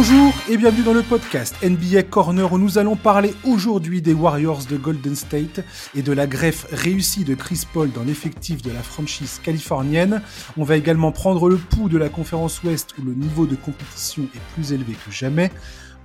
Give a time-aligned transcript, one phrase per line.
[0.00, 4.64] Bonjour et bienvenue dans le podcast NBA Corner où nous allons parler aujourd'hui des Warriors
[4.70, 5.64] de Golden State
[5.96, 10.22] et de la greffe réussie de Chris Paul dans l'effectif de la franchise californienne.
[10.56, 14.22] On va également prendre le pouls de la conférence Ouest où le niveau de compétition
[14.36, 15.50] est plus élevé que jamais.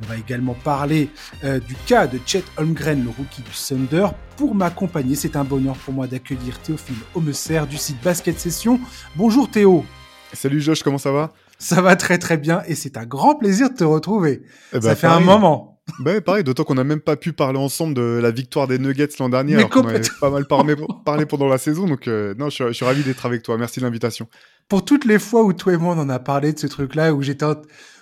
[0.01, 1.11] On va également parler
[1.43, 4.07] euh, du cas de Chet Holmgren, le rookie du Thunder.
[4.37, 8.79] Pour m'accompagner, c'est un bonheur pour moi d'accueillir Théophile Homesser du site Basket Session.
[9.15, 9.85] Bonjour Théo.
[10.33, 11.31] Salut Josh, comment ça va?
[11.63, 14.41] Ça va très très bien et c'est un grand plaisir de te retrouver.
[14.73, 15.79] Eh ben, ça fait un moment.
[15.99, 19.09] Bah, pareil, d'autant qu'on n'a même pas pu parler ensemble de la victoire des Nuggets
[19.19, 21.87] l'an dernier, Mais alors qu'on avait pas mal parlé, parlé pendant la saison.
[21.87, 23.57] Donc, euh, non, je suis, je suis ravi d'être avec toi.
[23.57, 24.27] Merci de l'invitation.
[24.67, 27.13] Pour toutes les fois où toi et moi on en a parlé de ce truc-là,
[27.13, 27.45] où j'étais,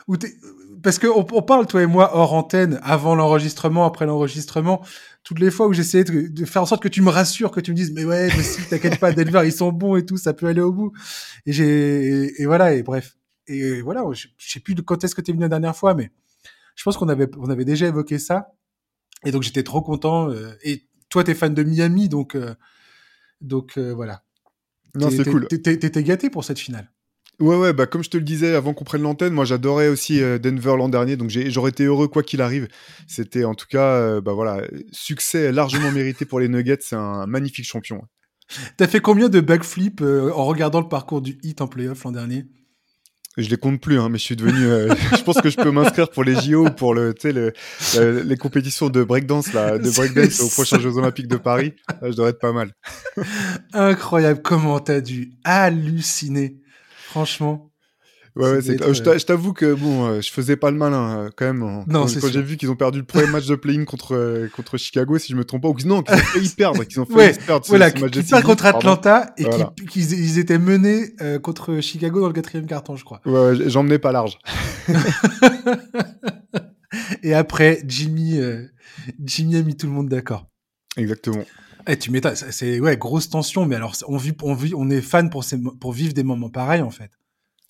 [0.07, 0.15] où
[0.83, 4.81] parce que on, on parle toi et moi hors antenne, avant l'enregistrement, après l'enregistrement,
[5.23, 7.59] toutes les fois où j'essayais de, de faire en sorte que tu me rassures, que
[7.59, 10.17] tu me dises mais ouais, mais si t'inquiète pas, Denver ils sont bons et tout,
[10.17, 10.91] ça peut aller au bout.
[11.45, 13.15] Et j'ai et, et voilà et bref
[13.51, 15.93] et voilà, je, je sais plus de quand est-ce que t'es venu la dernière fois,
[15.93, 16.11] mais
[16.75, 18.47] je pense qu'on avait on avait déjà évoqué ça.
[19.25, 20.29] Et donc j'étais trop content.
[20.29, 22.55] euh, et toi t'es fan de Miami, donc euh,
[23.41, 24.23] donc euh, voilà.
[24.95, 25.47] Non, c'est cool.
[25.47, 26.91] T'étais gâté pour cette finale.
[27.39, 30.19] Ouais, ouais, bah, comme je te le disais avant qu'on prenne l'antenne, moi j'adorais aussi
[30.19, 32.67] Denver l'an dernier, donc j'aurais été heureux quoi qu'il arrive.
[33.07, 34.61] C'était en tout cas, euh, bah voilà,
[34.91, 36.77] succès largement mérité pour les Nuggets.
[36.81, 38.03] C'est un magnifique champion.
[38.77, 42.45] T'as fait combien de backflips en regardant le parcours du hit en playoff l'an dernier?
[43.37, 44.65] Je les compte plus, hein, mais je suis devenu.
[44.65, 47.31] euh, je pense que je peux m'inscrire pour les JO ou pour le, tu sais,
[47.31, 47.53] le,
[47.95, 51.73] le- les compétitions de breakdance, là, de breakdance aux prochains Jeux Olympiques de Paris.
[52.01, 52.71] Là, je devrais être pas mal.
[53.73, 56.57] Incroyable, comment t'as dû halluciner.
[57.05, 57.70] Franchement.
[58.37, 58.93] Ouais, ouais, c'est clair.
[58.93, 61.63] Je t'a- je t'avoue que bon, euh, je faisais pas le malin euh, quand même.
[61.63, 61.83] hein.
[61.87, 64.47] Non, quand quand j'ai vu qu'ils ont perdu le premier match de play-in contre euh,
[64.55, 66.99] contre Chicago, si je me trompe pas, ou qu'ils- non, qu'ils ont failli perdre, qu'ils
[67.01, 67.65] ont failli Ouais, perdre.
[67.67, 68.65] Voilà, ce qui, match qui décisif, perd contre.
[68.65, 69.73] Atlanta et Voilà.
[69.89, 73.19] qu'ils ils étaient menés euh, contre Chicago dans le quatrième carton, je crois.
[73.25, 74.37] Ouais, ouais, j'en menais pas large.
[77.23, 78.65] Et après, Jimmy, euh,
[79.23, 80.47] Jimmy a mis tout le monde d'accord.
[80.97, 81.43] Exactement.
[81.87, 85.01] Eh, tu m'étonnes, c'est ouais, grosse tension, mais alors on vit, on vit, on est
[85.01, 87.09] fan pour ces, pour vivre des moments pareils en fait.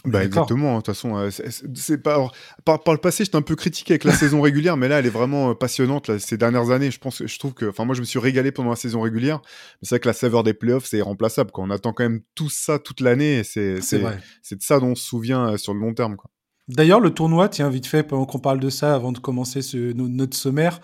[0.06, 0.72] Bah exactement.
[0.72, 2.28] De toute façon, euh, c'est- pas
[2.66, 5.06] par, par le passé, j'étais un peu critiqué avec la saison régulière, mais là, elle
[5.06, 6.08] est vraiment euh, passionnante.
[6.08, 8.52] Là, ces dernières années, je pense, je trouve que, enfin, moi, je me suis régalé
[8.52, 9.42] pendant la saison régulière.
[9.44, 11.52] Mais c'est vrai que la saveur des playoffs, c'est irremplaçable.
[11.52, 11.64] Quoi.
[11.66, 13.44] On attend quand même tout ça toute l'année.
[13.44, 16.16] C'est de ça dont on se souvient euh, sur le long terme.
[16.16, 16.30] Quoi.
[16.68, 19.92] D'ailleurs, le tournoi, tiens, vite fait, pendant qu'on parle de ça, avant de commencer ce,
[19.94, 20.80] no- notre sommaire,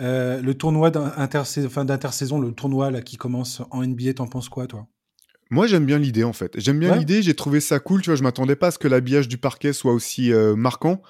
[0.00, 4.66] euh, le tournoi d'intersaison, enfin, le tournoi là qui commence en NBA, t'en penses quoi,
[4.66, 4.86] toi?
[5.52, 6.58] Moi, j'aime bien l'idée en fait.
[6.58, 6.98] J'aime bien Ouais.
[6.98, 7.20] l'idée.
[7.22, 8.00] J'ai trouvé ça cool.
[8.00, 11.02] Tu vois, je m'attendais pas à ce que l'habillage du parquet soit aussi euh, marquant.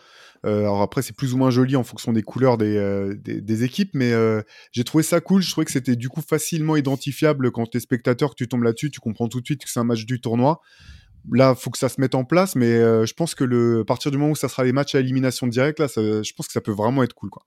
[0.45, 3.41] Euh, alors après, c'est plus ou moins joli en fonction des couleurs des, euh, des,
[3.41, 4.43] des équipes, mais euh,
[4.73, 5.43] j'ai trouvé ça cool.
[5.43, 8.91] Je trouvais que c'était du coup facilement identifiable quand t'es spectateur, que tu tombes là-dessus,
[8.91, 10.61] tu comprends tout de suite que c'est un match du tournoi.
[11.31, 14.11] Là, faut que ça se mette en place, mais je pense que le, à partir
[14.11, 16.53] du moment où ça sera les matchs à élimination directe, là, ça- je pense que
[16.53, 17.31] ça peut vraiment être cool.
[17.31, 17.45] Quoi.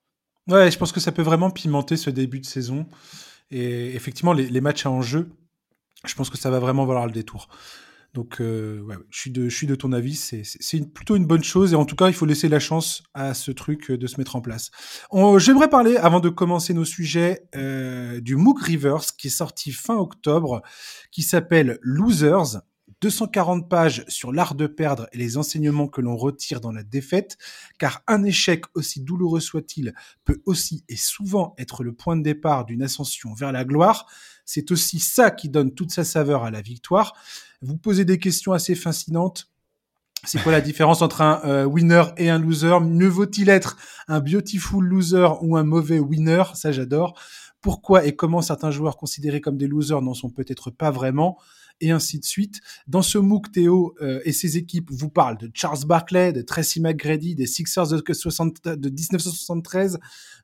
[0.47, 2.85] Ouais, je pense que ça peut vraiment pimenter ce début de saison.
[3.51, 5.27] Et effectivement, les, les matchs à enjeu,
[6.07, 7.47] je pense que ça va vraiment valoir le détour.
[8.15, 11.73] Donc, euh, je, suis de, ton avis, c'est plutôt une bonne chose.
[11.73, 14.17] Et en tout cas, il faut laisser la chance à ce truc euh, de se
[14.17, 14.71] mettre en place.
[15.37, 19.97] J'aimerais parler, avant de commencer nos sujets, euh, du MOOC Rivers qui est sorti fin
[19.97, 20.61] octobre,
[21.11, 22.61] qui s'appelle Losers.
[23.05, 27.37] 240 pages sur l'art de perdre et les enseignements que l'on retire dans la défaite,
[27.77, 29.93] car un échec, aussi douloureux soit-il,
[30.23, 34.07] peut aussi et souvent être le point de départ d'une ascension vers la gloire.
[34.43, 37.13] C'est aussi ça qui donne toute sa saveur à la victoire.
[37.61, 39.51] Vous posez des questions assez fascinantes.
[40.23, 42.79] C'est quoi la différence entre un euh, winner et un loser?
[42.81, 43.77] Mieux vaut-il être
[44.07, 46.43] un beautiful loser ou un mauvais winner?
[46.55, 47.13] Ça, j'adore.
[47.61, 51.37] Pourquoi et comment certains joueurs considérés comme des losers n'en sont peut-être pas vraiment?
[51.81, 52.61] Et ainsi de suite.
[52.87, 56.81] Dans ce MOOC, Théo euh, et ses équipes vous parlent de Charles Barkley, de Tracy
[56.81, 59.99] McGrady, des Sixers de, 60 de 1973,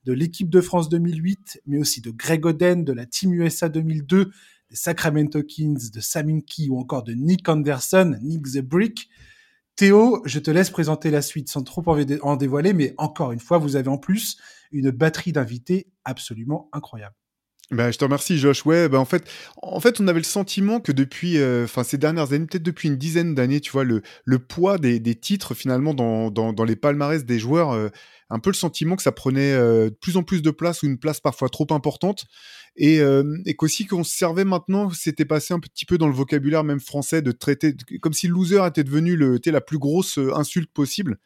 [0.05, 4.31] de l'équipe de France 2008, mais aussi de Greg Oden, de la Team USA 2002,
[4.69, 9.09] des Sacramento Kings, de Saminki ou encore de Nick Anderson, Nick the Brick.
[9.75, 11.83] Théo, je te laisse présenter la suite sans trop
[12.21, 14.37] en dévoiler, mais encore une fois, vous avez en plus
[14.71, 17.15] une batterie d'invités absolument incroyable.
[17.71, 18.65] Bah, je te remercie, Josh.
[18.65, 19.23] Ouais, bah, en fait,
[19.61, 22.89] en fait, on avait le sentiment que depuis, euh, enfin, ces dernières années, peut-être depuis
[22.89, 26.65] une dizaine d'années, tu vois, le, le poids des, des titres finalement dans, dans, dans
[26.65, 27.87] les palmarès des joueurs, euh,
[28.29, 30.87] un peu le sentiment que ça prenait euh, de plus en plus de place ou
[30.87, 32.25] une place parfois trop importante,
[32.77, 32.99] et,
[33.45, 36.79] et qu'aussi qu'on se servait maintenant, c'était passé un petit peu dans le vocabulaire même
[36.79, 41.17] français de traiter comme si le loser était devenu le, la plus grosse insulte possible.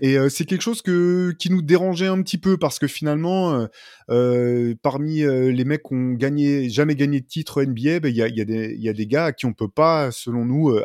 [0.00, 3.54] Et euh, c'est quelque chose que, qui nous dérangeait un petit peu parce que finalement,
[3.54, 3.66] euh,
[4.10, 8.16] euh, parmi euh, les mecs qui ont gagné, jamais gagné de titre NBA, ben, il
[8.16, 10.76] y, a, des- gars à qui on peut pas, selon nous,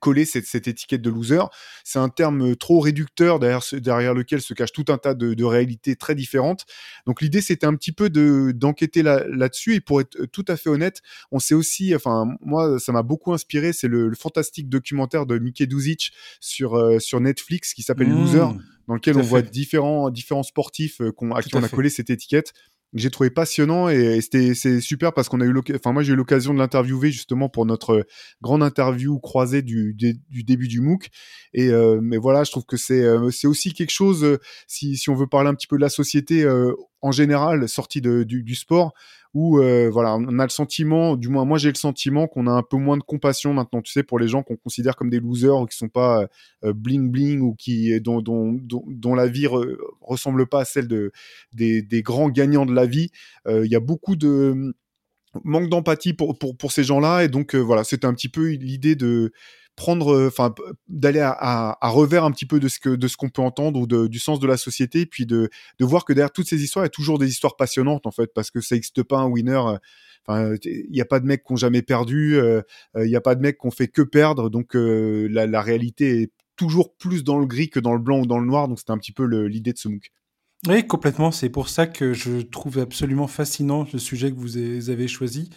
[0.00, 1.42] coller cette, cette étiquette de loser.
[1.84, 5.44] C'est un terme trop réducteur derrière, derrière lequel se cache tout un tas de, de
[5.44, 6.64] réalités très différentes.
[7.06, 9.74] Donc l'idée, c'était un petit peu de d'enquêter là, là-dessus.
[9.74, 13.32] Et pour être tout à fait honnête, on sait aussi, enfin moi, ça m'a beaucoup
[13.32, 13.72] inspiré.
[13.72, 18.18] C'est le, le, fantastique documentaire de Mickey Duzic sur euh, sur Netflix qui s'appelle mmh,
[18.18, 18.44] Loser,
[18.86, 19.28] dans lequel on fait.
[19.28, 22.52] voit différents différents sportifs euh, à qui on a collé cette étiquette
[22.94, 26.16] j'ai trouvé passionnant et, c'était c'est super parce qu'on a eu enfin moi j'ai eu
[26.16, 28.06] l'occasion de l'interviewer justement pour notre
[28.40, 31.08] grande interview croisée du, du début du MOOC
[31.52, 34.96] et euh, mais voilà je trouve que c'est euh, c'est aussi quelque chose euh, si
[34.96, 36.44] si on veut parler un petit peu de la société
[37.00, 38.94] en général sortie de, du, sport
[39.34, 42.50] où euh, voilà, on a le sentiment, du moins moi j'ai le sentiment qu'on a
[42.50, 45.20] un peu moins de compassion maintenant, tu sais, pour les gens qu'on considère comme des
[45.20, 46.26] losers ou qui sont pas
[46.64, 49.46] euh, bling bling ou qui dont, dont, dont, la vie
[50.00, 51.12] ressemble pas à celle de
[51.52, 53.10] des, des grands gagnants de la vie.
[53.46, 54.74] Euh, il y a beaucoup de
[55.44, 58.96] manque d'empathie pour, pour, pour ces gens-là et donc voilà, c'était un petit peu l'idée
[58.96, 59.32] de
[59.88, 60.30] euh,
[60.88, 64.08] d'aller à, revers un petit peu de ce que de ce qu'on peut entendre ou
[64.08, 65.48] du sens de la société, puis de,
[65.78, 68.10] de voir que derrière toutes ces histoires, il y a toujours des histoires passionnantes en
[68.10, 69.52] fait, parce que ça n'existe pas un winner.
[69.52, 69.76] Euh,
[70.26, 72.62] enfin, il n'y a pas de mecs qui ont jamais perdu, euh,
[72.96, 76.22] il n'y a pas de mecs qui ont fait que perdre, donc la, la, réalité
[76.22, 78.78] est toujours plus dans le gris que dans le blanc ou dans le noir, donc
[78.78, 80.10] c'était un petit peu l'idée de ce MOOC.
[80.66, 81.30] Oui, complètement.
[81.30, 85.50] C'est pour ça que je trouve absolument fascinant le sujet que vous avez choisi.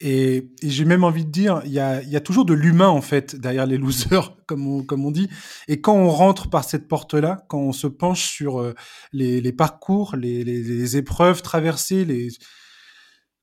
[0.00, 3.02] Et, j'ai même envie de dire, il y a, y a, toujours de l'humain en
[3.02, 5.28] fait derrière les losers, comme on, comme on dit.
[5.68, 8.74] Et quand on rentre par cette porte-là, quand on se penche sur euh,
[9.12, 12.28] les, les parcours, les, les, les, épreuves traversées, les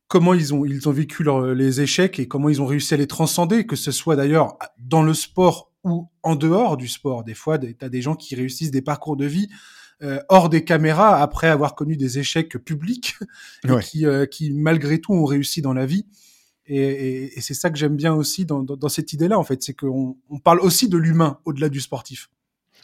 [0.07, 1.23] comment ils ont ils ont vécu
[1.55, 5.03] les échecs et comment ils ont réussi à les transcender, que ce soit d'ailleurs dans
[5.03, 7.23] le sport ou en dehors du sport.
[7.23, 9.49] Des fois, tu as des gens qui réussissent des parcours de vie
[10.03, 13.15] euh, hors des caméras après avoir connu des échecs publics
[13.63, 16.05] et qui, euh, qui malgré tout ont réussi dans la vie.
[16.67, 20.39] Et, c'est ça que j'aime bien aussi dans cette idée-là, en fait, c'est qu'on on
[20.39, 22.29] parle aussi de l'humain au-delà du sportif.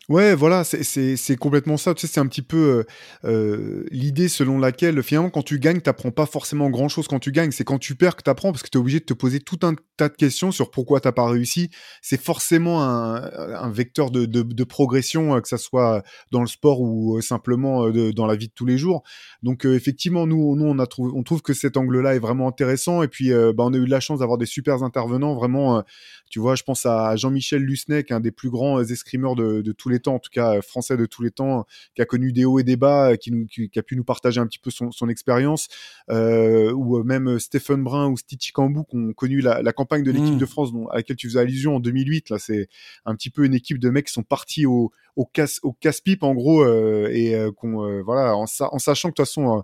[0.09, 1.93] Ouais, voilà, c'est complètement ça.
[1.93, 2.85] Tu sais, c'est un petit peu
[3.25, 7.31] euh, euh, l'idée selon laquelle, finalement, quand tu gagnes, t'apprends pas forcément grand-chose quand tu
[7.31, 7.51] gagnes.
[7.51, 9.59] C'est quand tu perds que t'apprends parce que tu es obligé de te poser tout
[9.63, 11.69] un tas de questions sur pourquoi t'as pas réussi.
[12.01, 17.17] C'est forcément un, vecteur de, de, progression, euh, que ça soit dans le sport ou
[17.17, 19.03] euh, simplement dans la vie de tous les jours.
[19.41, 23.03] Donc, euh, effectivement, nous, nous on, on trouve que cet angle-là est vraiment intéressant.
[23.03, 25.35] Et puis, bah, on a eu la chance d'avoir des super intervenants.
[25.35, 25.83] Vraiment,
[26.29, 29.89] tu vois, je pense à Jean-Michel Lusnek, un des plus grands escrimeurs de, de tous
[29.89, 32.45] les temps, en tout cas euh, français de tous les temps, qui a connu des
[32.45, 34.71] hauts et des bas, euh, qui, nous, qui, a pu nous partager un petit peu
[34.71, 35.67] son, son expérience,
[36.09, 40.11] euh, ou même Stephen Brun ou Stitchy Kambou qui ont connu la, la campagne de
[40.11, 40.37] l'équipe mmh.
[40.37, 42.29] de France dont, à laquelle tu faisais allusion en 2008.
[42.29, 42.67] Là, c'est
[43.05, 46.23] un petit peu une équipe de mecs qui sont partis au, au casse au casse-pipe
[46.23, 49.63] en gros euh, et qu'on voilà en, sachant que de toute façon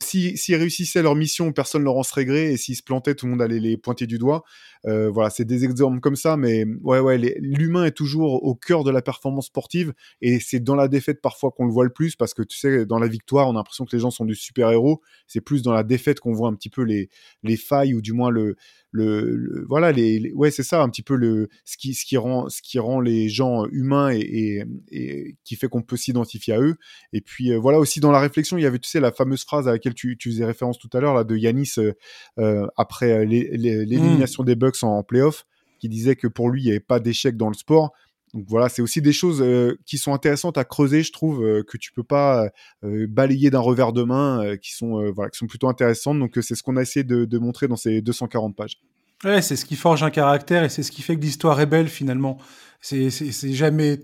[0.00, 3.14] s'ils si, réussissaient leur mission, personne ne leur en serait gré, et s'ils se plantaient,
[3.14, 4.44] tout le monde allait les pointer du doigt.
[4.86, 8.84] Euh, voilà, c'est des exemples comme ça, mais ouais, ouais, l'humain est toujours au cœur
[8.84, 9.92] de la performance sportive,
[10.22, 12.86] et c'est dans la défaite parfois qu'on le voit le plus, parce que tu sais,
[12.86, 15.72] dans la victoire, on a l'impression que les gens sont du super-héros, c'est plus dans
[15.72, 17.08] la défaite qu'on voit un petit peu les,
[17.42, 18.56] les failles, ou du moins le,
[18.90, 22.48] le, voilà les, ouais c'est ça un petit peu le ce qui ce qui rend
[22.48, 26.60] ce qui rend les gens humains et, et, et qui fait qu'on peut s'identifier à
[26.60, 26.76] eux
[27.12, 29.44] et puis euh, voilà aussi dans la réflexion il y avait tu sais la fameuse
[29.44, 31.92] phrase à laquelle tu, tu faisais référence tout à l'heure là de Yanis euh,
[32.38, 34.46] euh après euh, l'élimination mmh.
[34.46, 35.44] des Bucks en, en playoff
[35.78, 37.92] qui disait que pour lui il n'y avait pas d'échec dans le sport
[38.34, 41.62] donc voilà, c'est aussi des choses euh, qui sont intéressantes à creuser, je trouve, euh,
[41.62, 42.50] que tu peux pas
[42.84, 46.18] euh, balayer d'un revers de main, qui sont voilà, qui sont plutôt intéressantes.
[46.18, 48.80] Donc c'est ce qu'on a essayé de, montrer dans ces 240 pages.
[49.24, 51.66] Ouais, c'est ce qui forge un caractère et c'est ce qui fait que l'histoire est
[51.66, 52.38] belle finalement.
[52.80, 53.10] C'est
[53.52, 54.00] jamais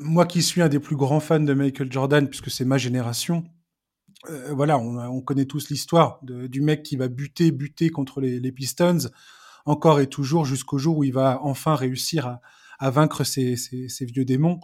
[0.00, 3.44] moi qui suis un des plus grands fans de Michael Jordan puisque c'est ma génération.
[4.50, 9.10] voilà, on, on, connaît tous l'histoire du mec qui va buter, buter contre les Pistons
[9.64, 12.40] encore et toujours jusqu'au jour où il va enfin réussir à
[12.82, 14.58] à vaincre ces, ces, vieux démons.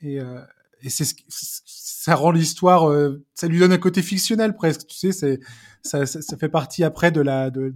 [0.00, 0.40] Et, euh,
[0.80, 4.86] et c'est ça rend l'histoire, euh, ça lui donne un côté fictionnel presque.
[4.86, 5.40] Tu sais, c'est
[5.82, 7.74] ça, ça, fait partie après de la de,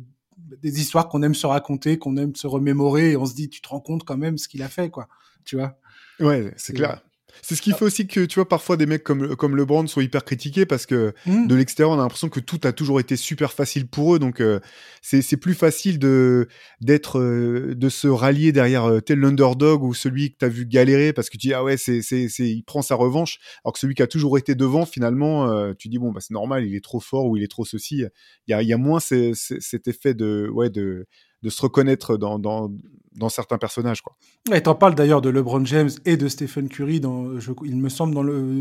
[0.62, 3.12] des histoires qu'on aime se raconter, qu'on aime se remémorer.
[3.12, 5.08] Et on se dit, tu te rends compte quand même ce qu'il a fait, quoi.
[5.44, 5.78] Tu vois.
[6.20, 7.02] Ouais, c'est clair.
[7.40, 10.00] C'est ce qui fait aussi que, tu vois, parfois des mecs comme, comme LeBron sont
[10.00, 11.46] hyper critiqués parce que mmh.
[11.46, 14.18] de l'extérieur, on a l'impression que tout a toujours été super facile pour eux.
[14.18, 14.60] Donc, euh,
[15.00, 16.48] c'est plus facile de,
[16.80, 20.66] d'être, euh, de se rallier derrière euh, tel underdog ou celui que tu as vu
[20.66, 23.38] galérer parce que tu dis, ah ouais, c'est, c'est, il prend sa revanche.
[23.64, 26.66] Alors que celui qui a toujours été devant, finalement, tu dis, bon, bah, c'est normal,
[26.66, 28.04] il est trop fort ou il est trop ceci.
[28.46, 31.06] Il y a, y a moins cet effet de, ouais, de,
[31.42, 34.00] de se reconnaître dans, dans, certains personnages.
[34.00, 34.16] Quoi.
[34.52, 37.00] Et t'en parles d'ailleurs de LeBron James et de Stephen Curry.
[37.00, 38.18] Dans, il me semble,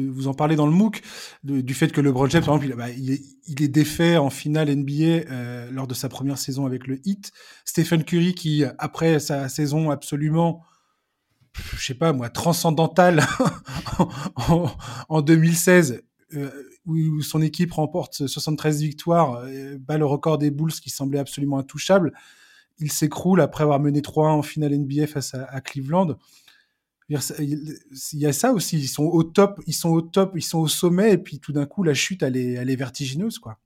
[0.10, 1.02] vous en parlez dans le MOOC,
[1.44, 4.94] du fait que LeBron James, par exemple, il, bah, est, défait en finale NBA
[5.32, 7.32] euh, lors de sa première saison avec le Heat.
[7.66, 10.64] Stephen Curry qui, après sa saison absolument,
[11.78, 13.24] je sais pas moi, transcendantale
[14.36, 14.72] en,
[15.10, 16.50] en, 2016, euh,
[16.86, 21.58] où son équipe remporte 73 victoires, euh, bat le record des Bulls qui semblait absolument
[21.58, 22.14] intouchable
[22.82, 26.18] il s'écroule après avoir mené 3-1 en finale NBA face à, Cleveland.
[27.10, 27.20] Il
[28.14, 30.68] y a ça aussi, ils sont au top, ils sont au top, ils sont au
[30.68, 33.60] sommet, et puis tout d'un coup, la chute, elle est, elle est vertigineuse, quoi.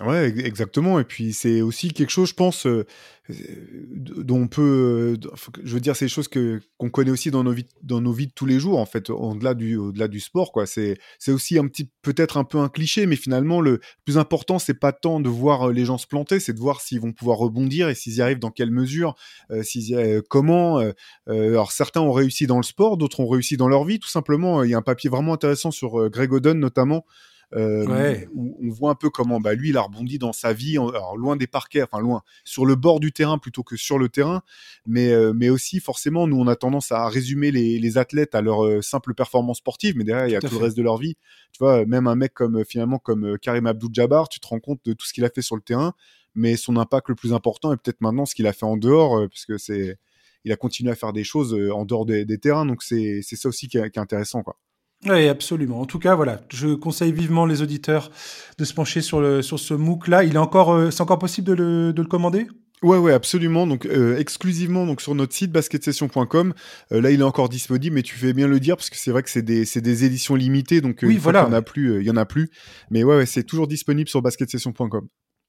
[0.00, 0.98] Ouais, exactement.
[0.98, 2.84] Et puis c'est aussi quelque chose, je pense, euh,
[3.30, 5.16] dont on peut.
[5.22, 5.28] Euh,
[5.62, 8.12] je veux dire, c'est des choses que qu'on connaît aussi dans nos vies, dans nos
[8.12, 10.50] vies de tous les jours, en fait, au-delà du, au-delà du sport.
[10.66, 14.58] C'est, c'est aussi un petit, peut-être un peu un cliché, mais finalement, le plus important,
[14.58, 17.12] c'est pas tant de voir euh, les gens se planter, c'est de voir s'ils vont
[17.12, 19.14] pouvoir rebondir et s'ils y arrivent dans quelle mesure,
[19.62, 20.82] s'ils comment.
[21.28, 24.64] alors certains ont réussi dans le sport, d'autres ont réussi dans leur vie, tout simplement.
[24.64, 27.04] Il y a un papier vraiment intéressant sur Greg Oden notamment
[27.54, 30.76] euh, où on voit un peu comment bah, lui, il a rebondi dans sa vie,
[30.76, 34.08] alors loin des parquets, enfin loin, sur le bord du terrain plutôt que sur le
[34.08, 34.42] terrain,
[34.86, 38.40] mais, euh, mais aussi forcément, nous, on a tendance à résumer les, les athlètes à
[38.40, 40.98] leur euh, simple performance sportive, mais derrière, il y a tout, le reste de leur
[40.98, 41.16] vie.
[41.52, 44.92] Tu vois, même un mec comme finalement comme Karim Abdul-Jabbar, tu te rends compte de
[44.92, 45.94] tout ce qu'il a fait sur le terrain,
[46.34, 49.28] mais son impact le plus important est peut-être maintenant ce qu'il a fait en dehors,
[49.28, 49.98] puisque c'est
[50.46, 53.48] il a continué à faire des choses en dehors des, des terrains, donc c'est ça
[53.48, 54.56] aussi qui est, qui est intéressant, quoi.
[55.06, 55.80] Oui, absolument.
[55.80, 58.10] En tout cas, voilà, je conseille vivement les auditeurs
[58.58, 60.24] de se pencher sur, le, sur ce MOOC-là.
[60.24, 62.46] Il est encore, euh, c'est encore possible de le, de le commander?
[62.82, 63.66] Ouais, ouais, absolument.
[63.66, 66.54] Donc, euh, exclusivement donc sur notre site basketsession.com.
[66.92, 69.10] Euh, là, il est encore disponible, mais tu fais bien le dire parce que c'est
[69.10, 71.42] vrai que c'est des, des, éditions limitées, donc oui, voilà.
[71.42, 72.50] il y en a plus, il y en a plus.
[72.90, 75.08] Mais ouais, ouais c'est toujours disponible sur basketsession.com.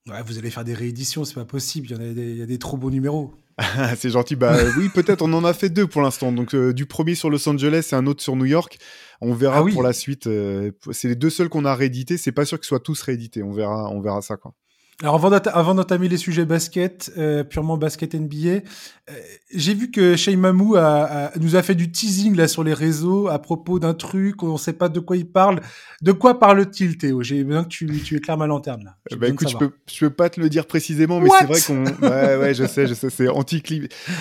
[0.09, 1.87] Ouais, vous allez faire des rééditions, c'est pas possible.
[1.89, 3.33] Il y, en a des, il y a des trop beaux numéros.
[3.95, 4.35] c'est gentil.
[4.35, 6.31] Bah oui, peut-être on en a fait deux pour l'instant.
[6.31, 8.77] Donc du premier sur Los Angeles et un autre sur New York.
[9.21, 10.27] On verra ah pour la suite.
[10.27, 12.17] Euh, c'est les deux seuls qu'on a réédités.
[12.17, 13.43] C'est pas sûr qu'ils soient tous réédités.
[13.43, 14.53] On verra, on verra ça quoi.
[15.03, 15.15] Alors
[15.53, 18.61] avant d'entamer les sujets basket, euh, purement basket NBA, euh,
[19.53, 23.27] j'ai vu que Shane Mamou a, nous a fait du teasing là sur les réseaux
[23.27, 25.59] à propos d'un truc, on ne sait pas de quoi il parle.
[26.01, 27.23] De quoi parle-t-il, Théo?
[27.23, 28.95] J'ai besoin que tu, tu éclaires ma lanterne là.
[29.17, 31.83] Bah écoute, je peux, je peux pas te le dire précisément, mais c'est vrai qu'on,
[32.07, 33.61] ouais, ouais, je sais, je sais, c'est anti,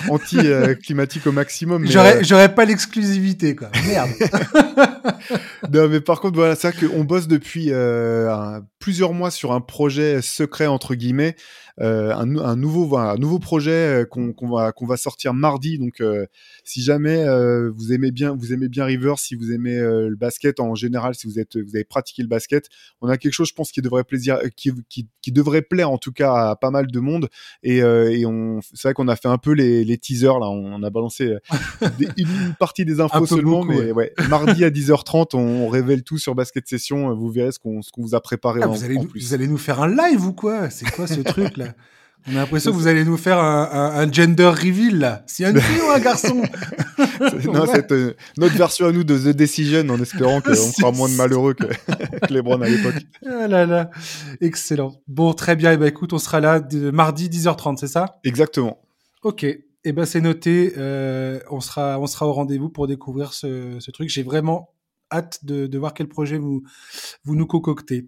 [0.09, 0.37] anti
[0.83, 1.87] climatique au maximum.
[1.87, 3.69] J'aurais, j'aurais pas l'exclusivité quoi.
[3.87, 4.09] Merde.
[5.71, 9.61] non, mais par contre, voilà, c'est vrai qu'on bosse depuis euh, plusieurs mois sur un
[9.61, 11.35] projet secret entre guillemets
[11.81, 15.77] euh, un, nouveau, un nouveau projet euh, qu'on va, qu'on va sortir mardi.
[15.77, 16.25] Donc, euh,
[16.63, 17.25] si jamais
[17.75, 21.27] vous aimez bien, vous aimez bien River, si vous aimez le basket en général, si
[21.27, 22.69] vous êtes, vous avez pratiqué le basket,
[23.01, 25.97] on a quelque chose, je pense, qui devrait plaisir, qui, qui, qui devrait plaire en
[25.97, 27.29] tout cas à pas mal de monde.
[27.63, 30.81] Et, et on, c'est vrai qu'on a fait un peu les, les teasers là, on,
[30.83, 31.35] a balancé
[32.17, 34.13] une partie des infos seulement, mais ouais.
[34.29, 37.13] mardi à 10h30, on, révèle tout sur Basket Session.
[37.15, 39.21] Vous verrez ce qu'on, qu'on vous a préparé ah, en, vous, allez plus.
[39.21, 40.69] vous allez nous faire un live ou quoi?
[40.69, 41.64] C'est quoi ce truc là?
[42.27, 45.23] On a l'impression que vous allez nous faire un, gender reveal là.
[45.27, 46.35] C'est une fille ou un garçon
[47.45, 51.07] Non, c'est euh, notre version à nous de The Decision en espérant qu'on fera moins
[51.07, 51.65] de malheureux que,
[52.31, 52.95] les Browns à l'époque.
[53.25, 53.91] Ah là là,
[54.41, 54.99] excellent.
[55.07, 55.71] Bon, très bien.
[55.71, 58.19] Et eh ben, écoute, on sera là mardi 10h30, c'est ça?
[58.23, 58.81] Exactement.
[59.21, 59.43] Ok.
[59.43, 60.73] Et eh ben c'est noté.
[60.77, 64.09] Euh, on sera, on sera au rendez-vous pour découvrir ce, truc.
[64.09, 64.73] J'ai vraiment
[65.13, 66.63] hâte de, voir quel projet vous,
[67.23, 68.07] vous nous concoctez.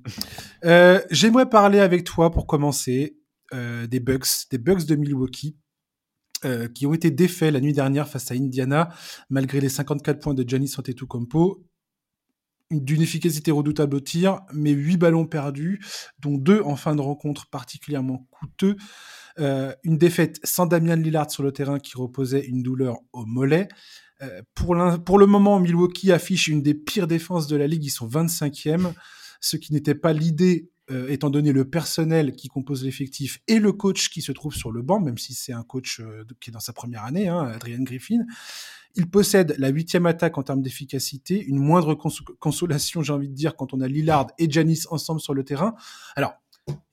[0.66, 3.18] Euh, j'aimerais parler avec toi pour commencer
[3.54, 5.58] euh, des Bucks, des de Milwaukee.
[6.46, 8.90] Euh, qui ont été défaits la nuit dernière face à Indiana,
[9.32, 11.66] malgré les 54 points de Giannis Antetokounmpo,
[12.70, 15.84] d'une efficacité redoutable au tir, mais 8 ballons perdus,
[16.20, 18.76] dont 2 en fin de rencontre particulièrement coûteux.
[19.40, 23.68] Euh, une défaite sans Damian Lillard sur le terrain qui reposait une douleur au mollet.
[24.54, 24.76] pour,
[25.06, 28.94] pour, le moment, Milwaukee affiche une des pires défenses de la ligue, ils sont 25e,
[29.42, 33.74] ce qui n'était pas l'idée euh, étant donné le personnel qui compose l'effectif et le
[33.74, 36.54] coach qui se trouve sur le banc, même si c'est un coach euh, qui est
[36.54, 38.26] dans sa première année, hein, Adrian Griffin.
[38.96, 41.94] Il possède la huitième attaque en termes d'efficacité, une moindre
[42.40, 45.76] consolation, j'ai envie de dire, quand on a Lillard et Janis ensemble sur le terrain.
[46.16, 46.36] Alors,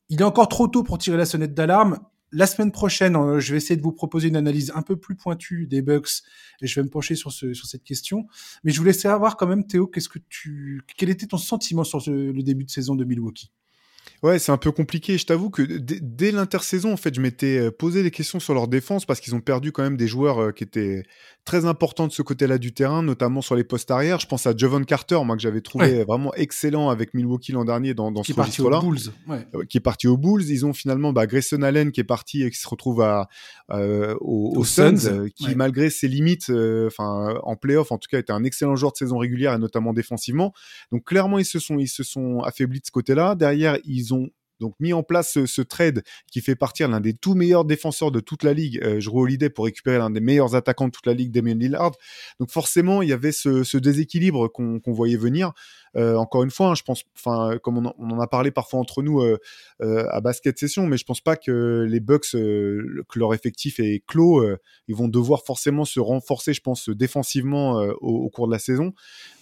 [0.09, 2.01] il est encore trop tôt pour tirer la sonnette d'alarme.
[2.33, 5.15] La semaine prochaine, euh, je vais essayer de vous proposer une analyse un peu plus
[5.15, 6.25] pointue des Bucks
[6.61, 8.27] et je vais me pencher sur, ce, sur cette question.
[8.65, 12.03] Mais je voulais savoir quand même, Théo, qu'est-ce que tu, quel était ton sentiment sur
[12.09, 13.53] le début de saison de Milwaukee?
[14.25, 15.19] Ouais, c'est un peu compliqué.
[15.19, 18.69] Je t'avoue que dès l'intersaison, en fait, je m'étais euh, posé des questions sur leur
[18.69, 21.03] défense parce qu'ils ont perdu quand même des joueurs euh, qui étaient
[21.45, 24.19] très importants de ce côté-là du terrain, notamment sur les postes arrière.
[24.19, 27.93] Je pense à Jovan Carter, moi que j'avais trouvé vraiment excellent avec Milwaukee l'an dernier
[27.93, 28.81] dans, dans qui ce registre-là.
[29.29, 29.47] Ouais.
[29.55, 30.49] Euh, qui est parti aux Bulls.
[30.49, 33.29] Ils ont finalement bah, Grayson Allen qui est parti et qui se retrouve à,
[33.73, 35.55] euh, aux, aux, Suns, Suns qui ouais.
[35.55, 36.51] malgré ses limites,
[36.87, 39.93] enfin en playoff en tout cas, était un excellent joueur de saison régulière et notamment
[39.93, 40.55] défensivement.
[40.93, 43.35] Donc clairement, ils se sont, ils se sont affaiblis de ce côté-là.
[43.35, 44.14] Derrière, ils ont
[44.61, 48.21] donc mis en place ce, trade qui fait partir l'un des tout meilleurs défenseurs de
[48.21, 51.33] toute la ligue, euh, Holiday, pour récupérer l'un des meilleurs attaquants de toute la ligue,
[51.33, 51.93] Damien Lillard.
[52.41, 55.53] Donc forcément, il y avait ce, déséquilibre qu'on qu voyait venir.
[55.97, 59.03] Euh, encore une fois, hein, je pense, enfin, comme on, en a parlé parfois entre
[59.03, 59.39] nous euh,
[59.81, 64.03] euh, à basket session, mais je pense pas que les Bucks, que leur effectif est
[64.07, 64.45] clos,
[64.89, 68.93] ils vont devoir forcément se renforcer, je pense, défensivement au, cours de la saison.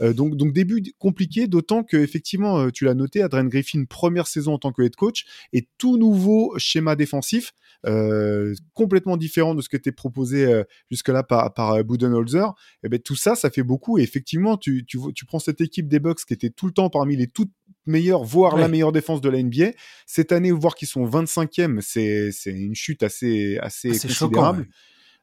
[0.01, 4.59] donc, donc début compliqué, d'autant que effectivement, tu l'as noté, Adrian Griffin première saison en
[4.59, 7.53] tant que head coach et tout nouveau schéma défensif.
[8.75, 12.55] Complètement différent de ce qui était proposé jusque-là par, par Budenholzer,
[12.85, 13.99] et ben tout ça, ça fait beaucoup.
[13.99, 16.91] Et effectivement, tu, tu, tu prends cette équipe des Bucks qui était tout le temps
[16.91, 17.53] parmi les toutes
[17.87, 18.61] meilleures, voire ouais.
[18.61, 19.73] la meilleure défense de la NBA.
[20.07, 24.69] Cette année, voir qu'ils sont 25e, c'est une chute assez, assez, assez considérable.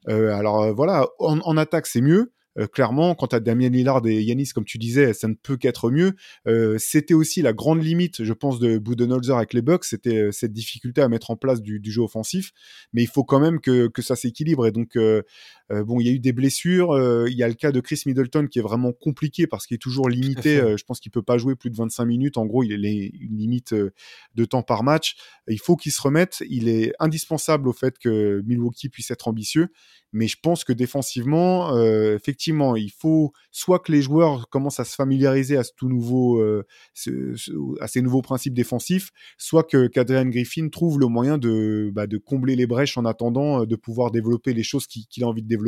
[0.06, 0.32] Choquant, ouais.
[0.32, 2.32] alors voilà, en, en attaque, c'est mieux.
[2.58, 5.90] Euh, clairement, quant à Damien Lillard et Yanis, comme tu disais, ça ne peut qu'être
[5.90, 6.14] mieux.
[6.48, 10.32] Euh, c'était aussi la grande limite, je pense, de Budenholzer avec les Bucks, c'était euh,
[10.32, 12.52] cette difficulté à mettre en place du, du, jeu offensif.
[12.92, 14.66] Mais il faut quand même que, que ça s'équilibre.
[14.66, 15.22] Et donc, euh, euh,
[15.70, 16.98] bon, il y a eu des blessures.
[17.28, 19.78] il y a le cas de Chris Middleton qui est vraiment compliqué parce qu'il est
[19.78, 20.56] toujours limité.
[20.76, 22.36] je pense qu'il peut pas jouer plus de 25 minutes.
[22.38, 25.16] En gros, il est une limite de temps par match.
[25.48, 26.42] Il faut qu'il se remette.
[26.48, 29.68] Il est indispensable au fait que Milwaukee puisse être ambitieux.
[30.12, 34.84] Mais je pense que défensivement, euh, effectivement, il faut soit que les joueurs commencent à
[34.84, 39.62] se familiariser à ce tout nouveau, euh, ce, ce, à ces nouveaux principes défensifs, soit
[39.62, 43.66] que qu'Adrian Griffin trouve le moyen de, bah, de combler les brèches en attendant euh,
[43.66, 45.59] de pouvoir développer les choses qu'il qu a envie de développer,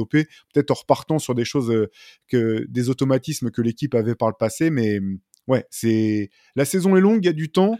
[0.53, 1.91] peut-être en repartant sur des choses euh,
[2.29, 4.71] que des automatismes que l'équipe avait par le passé.
[4.71, 5.01] Mais
[5.49, 7.79] ouais, c'est la saison est longue, il y a du temps,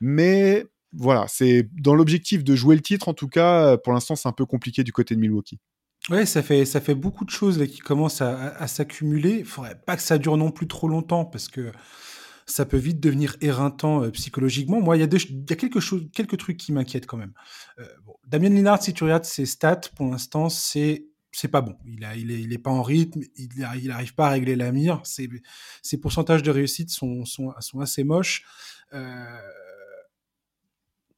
[0.00, 3.76] mais voilà, c'est dans l'objectif de jouer le titre en tout cas.
[3.78, 5.58] Pour l'instant, c'est un peu compliqué du côté de Milwaukee.
[6.10, 9.42] Ouais, ça fait, ça fait beaucoup de choses qui commencent à, s'accumuler.
[9.42, 11.72] Faudrait pas que ça dure non plus trop longtemps parce que
[12.46, 14.82] ça peut vite devenir éreintant euh, psychologiquement.
[14.82, 17.32] Moi, il y a, y a quelque chose, quelques trucs qui m'inquiètent quand même.
[17.78, 21.76] Euh, bon, Damien Lillard, si tu regardes ses stats, pour l'instant, c'est c'est pas bon.
[21.84, 23.48] Il, il, est, pas en rythme, il,
[23.82, 25.02] il arrive pas à régler la mire.
[25.04, 25.28] Ses,
[26.00, 27.24] pourcentages de réussite sont,
[27.80, 28.44] assez moches.
[28.92, 29.24] Euh,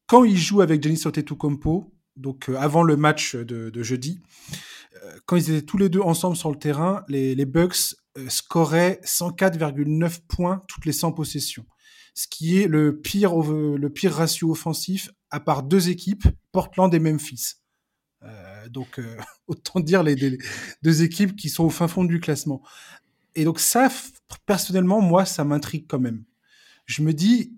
[0.06, 4.20] quand il joue avec Giannis Antetokounmpo, donc euh, avant le match de, jeudi,
[5.04, 7.94] euh, quand ils étaient tous les deux ensemble sur le terrain, les, Bucks
[8.28, 11.66] scoraient 104,9 points toutes les 100 possessions,
[12.14, 17.00] ce qui est le pire, le pire ratio offensif à part deux équipes, Portland et
[17.00, 17.56] Memphis.
[18.66, 20.38] Euh, donc euh, autant dire les,
[20.82, 22.62] deux équipes qui sont au fin fond du classement.
[23.34, 23.88] Et donc ça,
[24.46, 26.24] personnellement, moi, ça m'intrigue quand même.
[26.86, 27.52] Je me dis,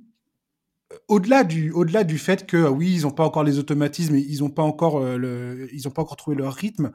[1.09, 4.51] au-delà du, au-delà du fait que oui, ils n'ont pas encore les automatismes, ils n'ont
[4.51, 6.93] pas encore euh, le, ils ont pas encore trouvé leur rythme.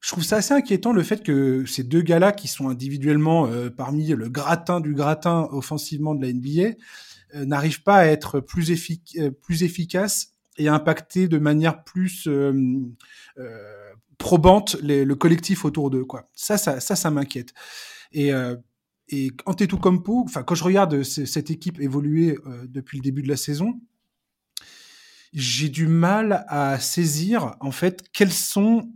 [0.00, 3.68] Je trouve ça assez inquiétant le fait que ces deux gars-là, qui sont individuellement euh,
[3.68, 6.76] parmi le gratin du gratin offensivement de la NBA,
[7.34, 8.72] euh, n'arrivent pas à être plus,
[9.42, 12.92] plus efficaces et impacter de manière plus euh,
[14.18, 16.04] probante les, le collectif autour d'eux.
[16.04, 16.28] Quoi.
[16.34, 17.54] Ça, ça, ça, ça m'inquiète.
[18.12, 18.32] Et
[19.10, 23.36] et Antetokounmpo, enfin quand je regarde cette équipe évoluer euh, depuis le début de la
[23.36, 23.80] saison,
[25.32, 28.90] j'ai du mal à saisir en fait quelles sont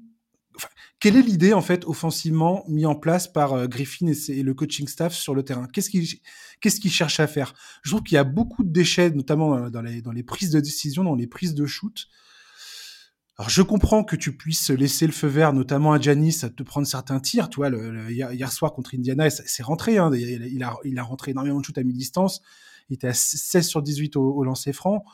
[1.03, 4.87] quelle est l'idée en fait offensivement mis en place par euh, Griffin et, le coaching
[4.87, 5.67] staff sur le terrain?
[5.73, 6.07] Qu'est-ce qu'ils
[6.61, 7.55] qu'est-ce cherchent à faire?
[7.83, 10.61] Je trouve qu'il y a beaucoup de déchets, notamment dans les dans les prises de
[10.61, 12.07] décision, dans les prises de shoot.
[13.37, 16.63] Alors je comprends que tu puisses laisser le feu vert, notamment à Janis, à te
[16.63, 17.49] prendre certains tirs.
[17.49, 19.99] Tu le, le, hier soir contre Indiana, c'est rentré.
[19.99, 22.43] Hein, il, a, il a rentré énormément de shoot à mi-distance.
[22.91, 25.05] Il était à 16 sur 18 au, au lancer franc.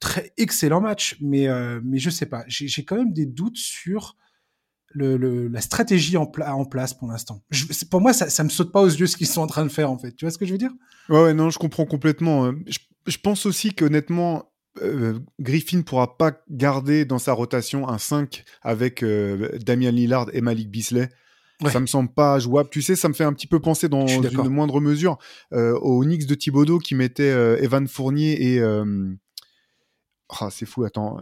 [0.00, 2.44] Très excellent match, mais euh, mais je sais pas.
[2.46, 4.18] J'ai quand même des doutes sur
[4.94, 7.42] le, le, la stratégie en, pla en place pour l'instant.
[7.90, 9.70] Pour moi, ça, ça me saute pas aux yeux ce qu'ils sont en train de
[9.70, 10.12] faire en fait.
[10.12, 10.72] Tu vois ce que je veux dire?
[11.08, 12.52] Ouais, ouais, non, je comprends complètement.
[12.66, 14.50] Je, je pense aussi qu'honnêtement,
[14.82, 20.40] euh, Griffin pourra pas garder dans sa rotation un 5 avec euh, Damien Lillard et
[20.40, 21.08] Malik Bisley.
[21.62, 21.70] Ouais.
[21.70, 22.68] Ça me semble pas jouable.
[22.70, 25.18] Tu sais, ça me fait un petit peu penser dans une moindre mesure
[25.52, 28.60] euh, aux Knicks de Thibodeau qui mettaient euh, Evan Fournier et
[30.30, 31.20] Ah, c'est fou, attends.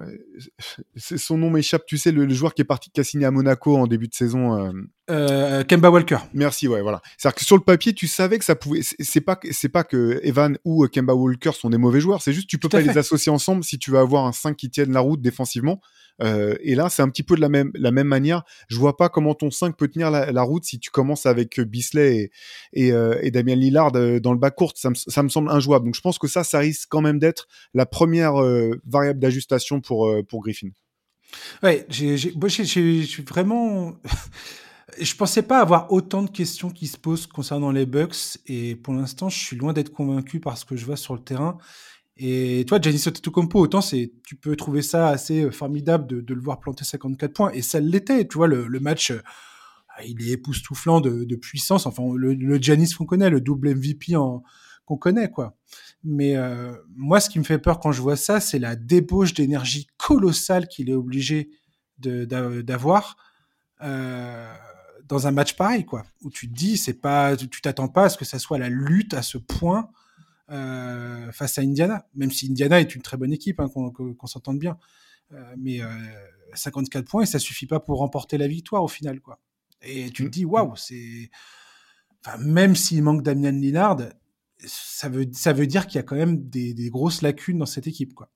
[0.97, 3.77] Son nom m'échappe, tu sais, le, joueur qui est parti, qui a signé à Monaco
[3.77, 4.73] en début de saison.
[5.11, 5.65] Euh...
[5.65, 6.19] Kemba Walker.
[6.33, 7.03] Merci, ouais, voilà.
[7.19, 8.81] C'est-à-dire que sur le papier, tu savais que ça pouvait.
[8.83, 12.49] C'est pas, c'est pas que Evan ou Kemba Walker sont des mauvais joueurs, c'est juste
[12.49, 15.01] tu peux pas les associer ensemble si tu veux avoir un 5 qui tienne la
[15.01, 15.81] route défensivement.
[16.23, 17.73] Euh, et là, c'est un petit peu de la même,
[18.05, 18.43] manière.
[18.69, 21.65] Je vois pas comment ton 5 peut tenir la, route si tu commences avec euh,
[21.65, 22.31] Bisley
[22.77, 24.73] euh, et Damien Lillard dans le bas court.
[24.77, 25.87] Ça me, semble injouable.
[25.87, 28.35] Donc je pense que ça, ça risque quand même d'être la première
[28.87, 30.69] variable d'ajustation pour, pour Griffin.
[31.63, 32.17] Ouais, j'ai
[33.27, 33.95] vraiment.
[35.01, 38.95] je pensais pas avoir autant de questions qui se posent concernant les Bucks et pour
[38.95, 41.59] l'instant, je suis loin d'être convaincu par ce que je vois sur le terrain.
[42.17, 46.41] Et toi, Giannis Antetokounmpo, autant c'est, tu peux trouver ça assez euh, formidable de, le
[46.41, 48.27] voir planter 54 points, et ça l'était.
[48.29, 49.23] Tu vois, le, match, euh,
[50.05, 51.87] il est époustouflant de, puissance.
[51.87, 54.13] Enfin, le, le qu'on connaît, le double MVP
[54.85, 55.57] qu'on connaît, quoi.
[56.05, 59.33] Mais euh, moi, ce qui me fait peur quand je vois ça, c'est la débauche
[59.33, 61.51] d'énergie colossale qu'il est obligé
[61.99, 63.17] d'avoir
[63.81, 66.05] dans un match pareil, quoi.
[66.23, 68.69] Où tu te dis, c'est pas, tu t'attends pas à ce que ça soit la
[68.69, 69.91] lutte à ce point
[70.53, 74.59] euh, face à Indiana, même si Indiana est une très bonne équipe, hein, qu'on s'entende
[74.59, 74.79] bien.
[75.33, 75.81] Euh, mais
[76.55, 79.41] 54 euh, points, et ça suffit pas pour remporter la victoire au final, quoi.
[79.81, 81.31] Et tu te dis, waouh, c'est.
[82.25, 83.99] Enfin, même s'il manque Damien Lillard,
[84.65, 87.67] ça veut, ça veut dire qu'il y a quand même des, des grosses lacunes dans
[87.67, 88.31] cette équipe, quoi.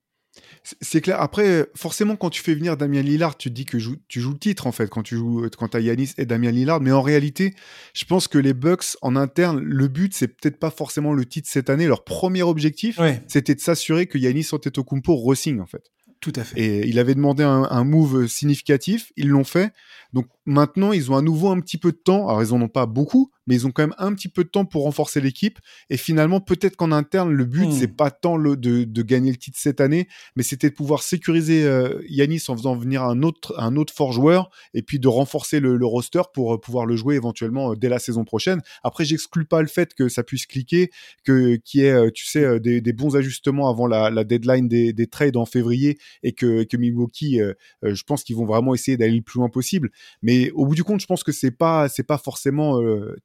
[0.80, 1.20] C'est clair.
[1.20, 3.76] Après, forcément, quand tu fais venir Damien Lillard, tu te dis que
[4.08, 6.80] tu joues le titre, en fait, quand tu joues, quand as Yanis et Damien Lillard.
[6.80, 7.54] Mais en réalité,
[7.94, 11.48] je pense que les Bucks, en interne, le but, c'est peut-être pas forcément le titre
[11.50, 11.86] cette année.
[11.86, 15.90] Leur premier objectif, c'était de s'assurer que Yanis Antetokounmpo re-signe, en fait.
[16.20, 16.58] Tout à fait.
[16.58, 19.12] Et il avait demandé un, un move significatif.
[19.16, 19.72] Ils l'ont fait.
[20.12, 22.28] Donc maintenant, ils ont à nouveau un petit peu de temps.
[22.28, 24.48] Alors, ils en ont pas beaucoup, mais ils ont quand même un petit peu de
[24.48, 25.58] temps pour renforcer l'équipe.
[25.90, 27.96] Et finalement, peut-être qu'en interne, le but, c'est hmm.
[27.96, 31.64] pas tant le, de, de, gagner le titre cette année, mais c'était de pouvoir sécuriser
[31.64, 35.60] euh, Yanis en faisant venir un autre, un autre fort joueur et puis de renforcer
[35.60, 38.62] le, le roster pour euh, pouvoir le jouer éventuellement euh, dès la saison prochaine.
[38.82, 40.90] Après, j'exclus pas le fait que ça puisse cliquer,
[41.24, 44.92] que qu'il y ait, tu sais, des, des, bons ajustements avant la, la deadline des,
[44.92, 47.40] des, trades en février et que, que Milwaukee,
[47.82, 49.90] je pense qu'ils vont vraiment essayer d'aller le plus loin possible.
[50.22, 53.16] Mais au bout du compte, je pense que c'est pas, c'est pas forcément, euh,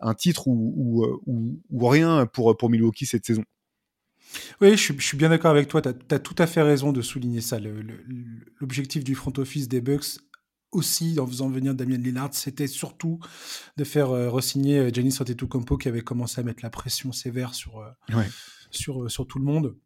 [0.00, 3.44] un titre ou, euh, ou, ou, rien pour, pour Milwaukee cette saison.
[4.60, 5.80] Oui, je suis, bien d'accord avec toi.
[5.80, 7.58] Tu as, tout à fait raison de souligner ça.
[8.60, 10.18] L'objectif du front office des Bucks
[10.70, 13.18] aussi, en faisant venir Damien Lillard, c'était surtout
[13.78, 17.54] de faire euh, re-signer euh, Giannis Antetokounmpo qui avait commencé à mettre la pression sévère
[17.54, 17.82] sur,
[18.70, 19.76] sur, sur tout le monde.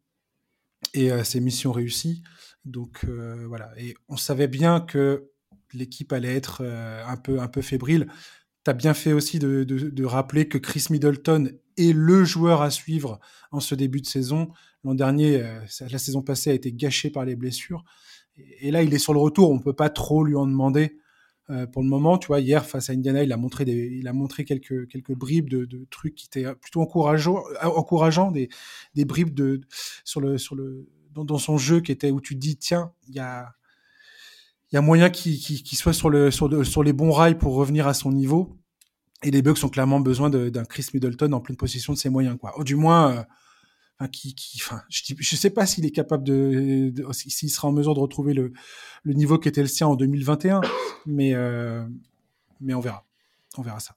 [0.93, 2.21] Et c'est mission réussie.
[2.65, 3.71] Donc voilà.
[3.77, 5.31] Et on savait bien que
[5.73, 8.07] l'équipe allait être un, peu, un peu fébrile.
[8.65, 13.19] Tu as bien fait aussi de, rappeler que Chris Middleton est le joueur à suivre
[13.51, 14.49] en ce début de saison.
[14.83, 15.59] L'an dernier, euh,
[15.89, 17.83] la saison passée a été gâchée par les blessures.
[18.61, 19.51] Et, là, il est sur le retour.
[19.51, 20.97] On ne peut pas trop lui en demander
[21.49, 22.17] euh, pour le moment.
[22.17, 25.49] Tu vois, hier, face à Indiana, il a montré, il a montré quelques, quelques bribes
[25.49, 28.49] de, trucs qui étaient plutôt encourageants, euh, des,
[28.95, 29.61] des bribes de,
[30.03, 33.15] sur le, sur le, dans, son jeu qui était où tu te dis, tiens, il
[33.15, 33.53] y a
[34.73, 37.93] y a moyen qu'il soit sur, le, sur, sur, les bons rails pour revenir à
[37.93, 38.57] son niveau.
[39.23, 42.37] Et les Bucks ont clairement besoin d'un Chris Middleton en pleine possession de ses moyens,
[42.39, 42.59] quoi.
[42.59, 43.23] Ou du moins, euh,
[44.07, 47.93] qui, qui, enfin, je, ne sais pas s'il est capable de, s'il sera en mesure
[47.93, 48.51] de retrouver le,
[49.05, 50.61] niveau qui était le sien en 2021,
[51.05, 51.85] mais, euh,
[52.59, 53.05] mais on verra,
[53.57, 53.95] on verra ça.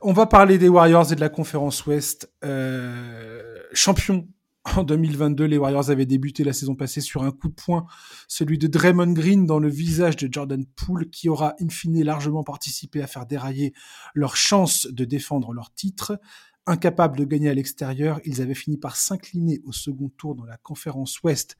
[0.00, 4.26] On va parler des Warriors et de la conférence Ouest, euh, champion
[4.64, 7.86] en 2022, les Warriors avaient débuté la saison passée sur un coup de poing,
[8.28, 12.44] celui de Draymond Green dans le visage de Jordan Poole, qui aura in fine largement
[12.44, 13.72] participé à faire dérailler
[14.14, 16.20] leur chance de défendre leur titre.
[16.66, 20.58] Incapables de gagner à l'extérieur, ils avaient fini par s'incliner au second tour dans la
[20.58, 21.56] conférence Ouest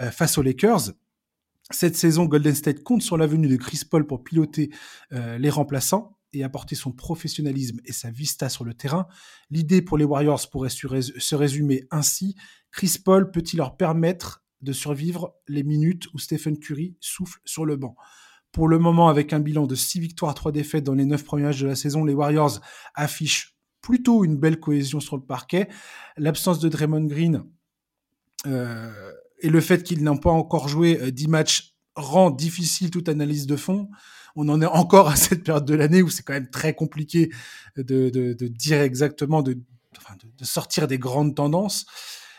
[0.00, 0.92] euh, face aux Lakers.
[1.70, 4.70] Cette saison, Golden State compte sur la venue de Chris Paul pour piloter
[5.12, 9.06] euh, les remplaçants et apporter son professionnalisme et sa vista sur le terrain,
[9.50, 12.36] l'idée pour les Warriors pourrait se résumer ainsi.
[12.70, 17.76] Chris Paul peut-il leur permettre de survivre les minutes où Stephen Curry souffle sur le
[17.76, 17.96] banc?
[18.52, 21.44] Pour le moment, avec un bilan de 6 victoires, 3 défaites dans les 9 premiers
[21.44, 22.60] matchs de la saison, les Warriors
[22.94, 25.68] affichent plutôt une belle cohésion sur le parquet.
[26.16, 27.44] L'absence de Draymond Green
[28.46, 33.08] euh, et le fait qu'ils n'ont pas encore joué 10 euh, matchs rend difficile toute
[33.08, 33.88] analyse de fond
[34.36, 37.30] on en est encore à cette période de l'année où c'est quand même très compliqué
[37.76, 39.58] de, dire exactement, de,
[40.42, 41.86] sortir des grandes tendances.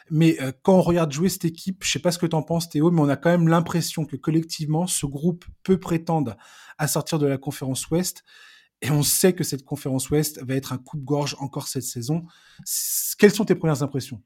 [0.10, 2.42] Mais euh, quand on regarde jouer cette équipe, je sais pas ce que tu en
[2.42, 6.38] penses Théo, mais on a quand même l'impression que collectivement, ce groupe peut prétendre
[6.78, 8.24] à sortir de la conférence Ouest.
[8.82, 12.26] Et on sait que cette conférence Ouest va être un coup-de-gorge encore cette saison.
[13.18, 14.22] Quelles sont tes premières impressions?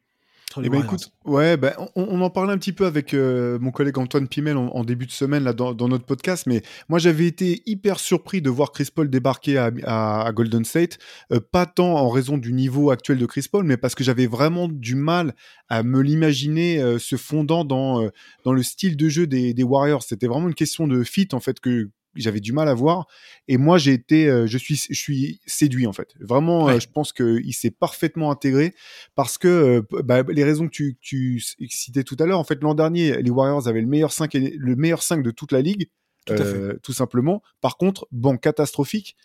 [0.63, 3.97] Eh ben écoute, ouais, ben, on, en parlait un petit peu avec euh, mon collègue
[3.97, 7.99] Antoine Pimel en, début de semaine là, dans, notre podcast, mais moi j'avais été hyper
[7.99, 10.97] surpris de voir Chris Paul débarquer à, Golden State,
[11.31, 14.27] euh, pas tant en raison du niveau actuel de Chris Paul, mais parce que j'avais
[14.27, 15.35] vraiment du mal
[15.69, 18.09] à me l'imaginer euh, se fondant dans,
[18.43, 20.03] dans le style de jeu des, des Warriors.
[20.03, 23.07] C'était vraiment une question de fit en fait que, j'avais du mal à voir.
[23.47, 26.09] Et moi, j'ai été, euh, je suis, je suis séduit en fait.
[26.19, 28.73] Vraiment, euh, je pense qu'il s'est parfaitement intégré
[29.15, 32.39] parce que euh, bah, les raisons que tu, tu citais tout à l'heure.
[32.39, 35.51] En fait, l'an dernier, les Warriors avaient le meilleur 5 le meilleur 5 de toute
[35.51, 35.89] la ligue,
[36.25, 36.35] tout,
[36.83, 37.41] tout simplement.
[37.61, 39.15] Par contre, banc catastrophique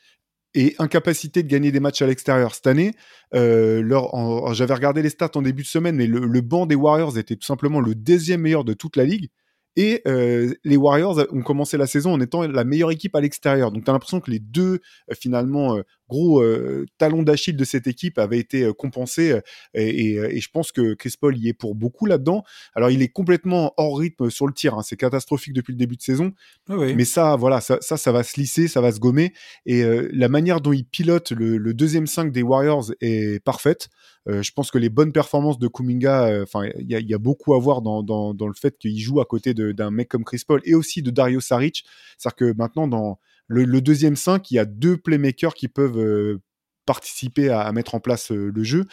[0.55, 2.55] et incapacité de gagner des matchs à l'extérieur.
[2.55, 2.92] Cette année,
[3.33, 7.37] j'avais regardé les stats en début de semaine, mais le, le banc des Warriors était
[7.37, 9.29] tout simplement le deuxième meilleur de toute la ligue.
[9.77, 13.71] Et euh, les Warriors ont commencé la saison en étant la meilleure équipe à l'extérieur.
[13.71, 17.64] Donc tu as l'impression que les deux, euh, finalement, euh, gros euh, talon d'Achille de
[17.64, 19.40] cette équipe avait été euh, compensé euh,
[19.75, 22.45] et, et, je pense que Chris Paul y est pour beaucoup là-dedans.
[22.75, 24.83] Alors il est complètement hors rythme sur le tir, hein.
[24.83, 26.33] c'est catastrophique depuis le début de saison,
[26.69, 29.33] mais ça, voilà, ça, ça, ça, va se lisser, ça va se gommer
[29.64, 33.88] et la manière dont il pilote le, le deuxième 5 des Warriors est parfaite.
[34.27, 37.59] je pense que les bonnes performances de Kuminga, enfin, il y, y, a beaucoup à
[37.59, 40.61] voir dans, dans, dans le fait qu'il joue à côté d'un mec comme Chris Paul
[40.64, 41.85] et aussi de Dario Saric.
[42.19, 46.42] C'est-à-dire que maintenant, dans, le, deuxième 5, il y a deux playmakers qui peuvent euh,
[46.85, 48.85] participer à, mettre en place euh, le jeu.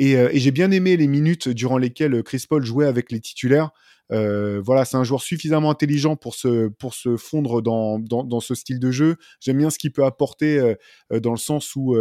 [0.00, 3.70] Euh, et, j'ai bien aimé les minutes durant lesquelles Chris Paul jouait avec les titulaires.
[4.10, 8.80] voilà, c'est un joueur suffisamment intelligent pour se, pour se fondre dans, dans, ce style
[8.80, 9.16] de jeu.
[9.40, 10.74] J'aime bien ce qu'il peut apporter
[11.10, 11.96] dans le sens où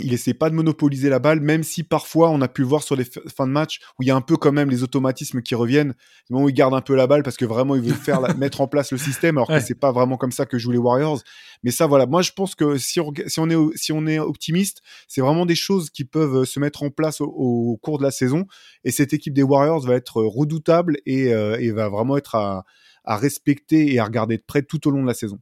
[0.00, 2.82] il essaie pas de monopoliser la balle, même si parfois on a pu le voir
[2.82, 5.42] sur les fins de match où il y a un peu quand même les automatismes
[5.42, 5.94] qui reviennent,
[6.30, 8.60] moment où il garde un peu la balle parce que vraiment il veut faire mettre
[8.60, 11.20] en place le système, alors que c'est pas vraiment comme ça que jouent les Warriors.
[11.62, 14.18] Mais ça, voilà, moi je pense que si on, si on est si on est
[14.18, 18.10] optimiste, c'est vraiment des choses qui peuvent se mettre en place au, cours de la
[18.10, 18.46] saison.
[18.84, 22.64] Et cette équipe des Warriors va être redoutable et, euh, et va vraiment être à,
[23.04, 25.38] à respecter et à regarder de près tout au long de la saison.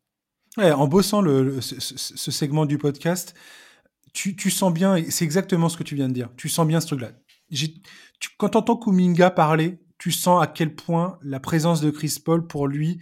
[0.56, 3.34] Ouais, en bossant le, ce, ce segment du podcast,
[4.16, 6.86] tu, sens bien, c'est exactement ce que tu viens de dire, tu sens bien ce
[6.86, 7.12] truc-là.
[8.38, 12.46] Quand tu entends Kuminga parler, tu sens à quel point la présence de Chris Paul
[12.46, 12.98] pour lui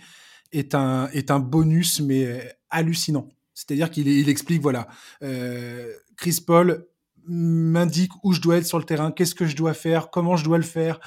[0.53, 3.29] est un, est un bonus, mais euh, hallucinant.
[3.55, 4.89] C'est-à-dire qu'il il explique, voilà,
[5.23, 6.87] euh, Chris Paul
[7.27, 10.45] m'indique où je dois être sur le terrain, qu'est-ce que je dois faire, comment je
[10.45, 11.01] dois le faire.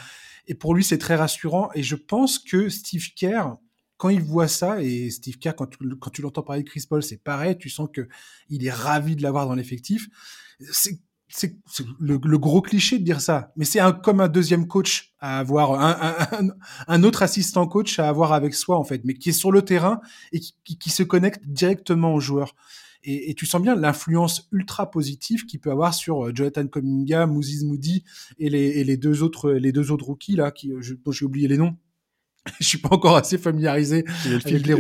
[0.48, 1.70] Et pour lui, c'est très rassurant.
[1.76, 3.58] Et je pense que Steve Kerr,
[3.98, 5.68] quand il voit ça, et Steve Kerr, quand
[6.12, 8.08] tu, l'entends parler de Chris Paul, c'est pareil, tu sens que
[8.50, 10.08] il est ravi de l'avoir dans l'effectif.
[10.72, 11.58] C'est c'est
[12.00, 15.74] le, gros cliché de dire ça, mais c'est un, comme un deuxième coach à avoir,
[15.74, 16.48] un,
[16.88, 19.62] un, autre assistant coach à avoir avec soi en fait, mais qui est sur le
[19.62, 20.00] terrain
[20.32, 22.56] et qui, qui, se connecte directement aux joueurs.
[23.04, 27.64] Et, tu sens bien l'influence ultra positive qu'il peut avoir sur euh, Jonathan Cominga, Moses
[27.64, 28.04] Moody
[28.40, 30.72] et les, et les deux autres les deux autres rookies là, qui,
[31.06, 31.78] dont j'ai oublié les noms.
[32.60, 34.04] je suis pas encore assez familiarisé.
[34.26, 34.40] Le,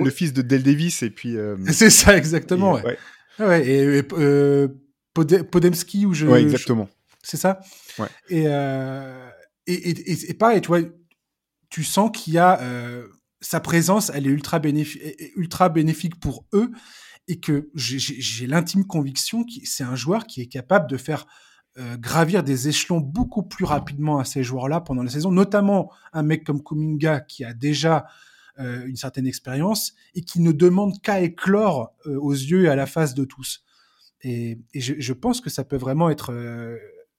[0.10, 1.38] fils, de Del Davis et puis.
[1.38, 2.74] Euh, c'est ça exactement.
[2.74, 2.98] ouais.
[3.40, 3.68] ouais.
[3.68, 4.68] et, euh,
[5.14, 6.28] Podemski ou je.
[6.28, 6.90] Ouais, exactement.
[7.24, 7.60] C'est ça.
[8.00, 8.08] Ouais.
[8.30, 9.30] Et, euh,
[9.66, 10.80] et, et, et, pareil, tu vois,
[11.70, 13.08] tu sens qu'il y a euh,
[13.42, 15.02] sa présence, elle est ultra bénéfique,
[15.36, 16.72] ultra bénéfique pour eux
[17.28, 21.26] et que j'ai l'intime conviction que c'est un joueur qui est capable de faire
[21.80, 26.24] euh, gravir des échelons beaucoup plus rapidement à ces joueurs-là pendant la saison, notamment un
[26.24, 28.08] mec comme Kuminga qui a déjà
[28.58, 32.76] euh, une certaine expérience et qui ne demande qu'à éclore euh, aux yeux et à
[32.76, 33.64] la face de tous.
[34.24, 36.34] Et, je, pense que ça peut vraiment être,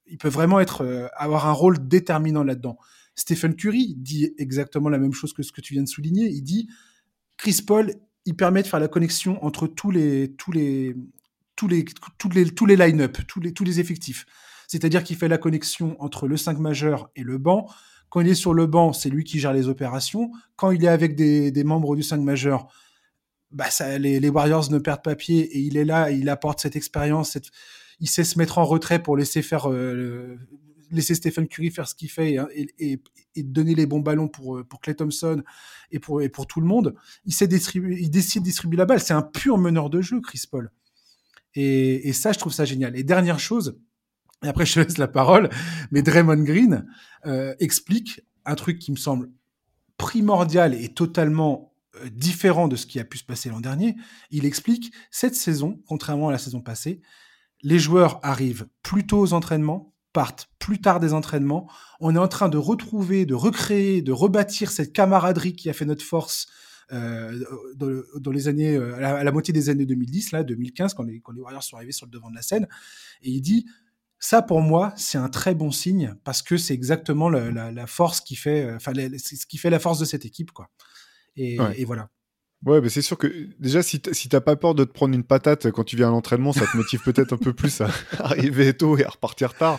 [0.08, 2.76] il peut vraiment être avoir un rôle déterminant là-dedans.
[3.14, 6.26] Stephen Curry dit exactement la même chose que ce que tu viens de souligner.
[6.26, 6.68] Il dit
[7.36, 7.94] Chris Paul,
[8.24, 10.96] il permet de faire la connexion entre tous les tous les
[11.54, 11.84] tous les
[12.18, 14.26] tous les tous les line-up, tous les tous les effectifs
[14.68, 17.66] c'est-à-dire qu'il fait la connexion entre le 5 majeur et le banc.
[18.10, 20.30] Quand il est sur le banc, c'est lui qui gère les opérations.
[20.56, 22.68] Quand il est avec des, membres du 5 majeur,
[23.50, 23.66] bah
[23.98, 27.38] les, Warriors ne perdent pas pied et il est là, il apporte cette expérience,
[27.98, 30.36] il sait se mettre en retrait pour laisser faire, euh,
[30.90, 32.36] laisser Stephen Curry faire ce qu'il fait
[32.78, 33.00] et,
[33.42, 35.42] donner les bons ballons pour Clay Thompson
[35.92, 36.94] et pour et pour tout le monde.
[37.24, 39.00] Il sait distribuer, il décide de distribuer la balle.
[39.00, 40.70] C'est un pur meneur de jeu, Chris Paul.
[41.54, 42.96] Et, et ça, je trouve ça génial.
[42.96, 43.78] Et dernière chose,
[44.44, 45.48] et après je te laisse la parole,
[45.90, 46.86] mais Draymond Green
[47.26, 49.30] euh, explique un truc qui me semble
[49.96, 53.96] primordial et totalement euh, différent de ce qui a pu se passer l'an dernier.
[54.30, 57.00] Il explique cette saison, contrairement à la saison passée,
[57.62, 61.68] les joueurs arrivent plus tôt aux entraînements, partent plus tard des entraînements.
[62.00, 65.84] On est en train de retrouver, de recréer, de rebâtir cette camaraderie qui a fait
[65.84, 66.46] notre force
[66.90, 67.44] euh,
[67.76, 71.32] dans, les années, euh, à la, moitié des années 2010, là, 2015, quand les, quand
[71.32, 72.66] les Warriors sont arrivés sur le devant de la scène.
[73.22, 73.66] Et il dit,
[74.20, 78.36] Ça, pour moi, c'est un très bon signe parce que c'est exactement la, force qui
[78.36, 80.68] fait, enfin, ce qui fait la force de cette équipe, quoi.
[81.36, 82.10] et voilà.
[82.66, 85.70] Ouais, mais c'est sûr que déjà, si t'as pas peur de te prendre une patate
[85.70, 88.98] quand tu viens à l'entraînement, ça te motive peut-être un peu plus à arriver tôt
[88.98, 89.78] et à repartir tard.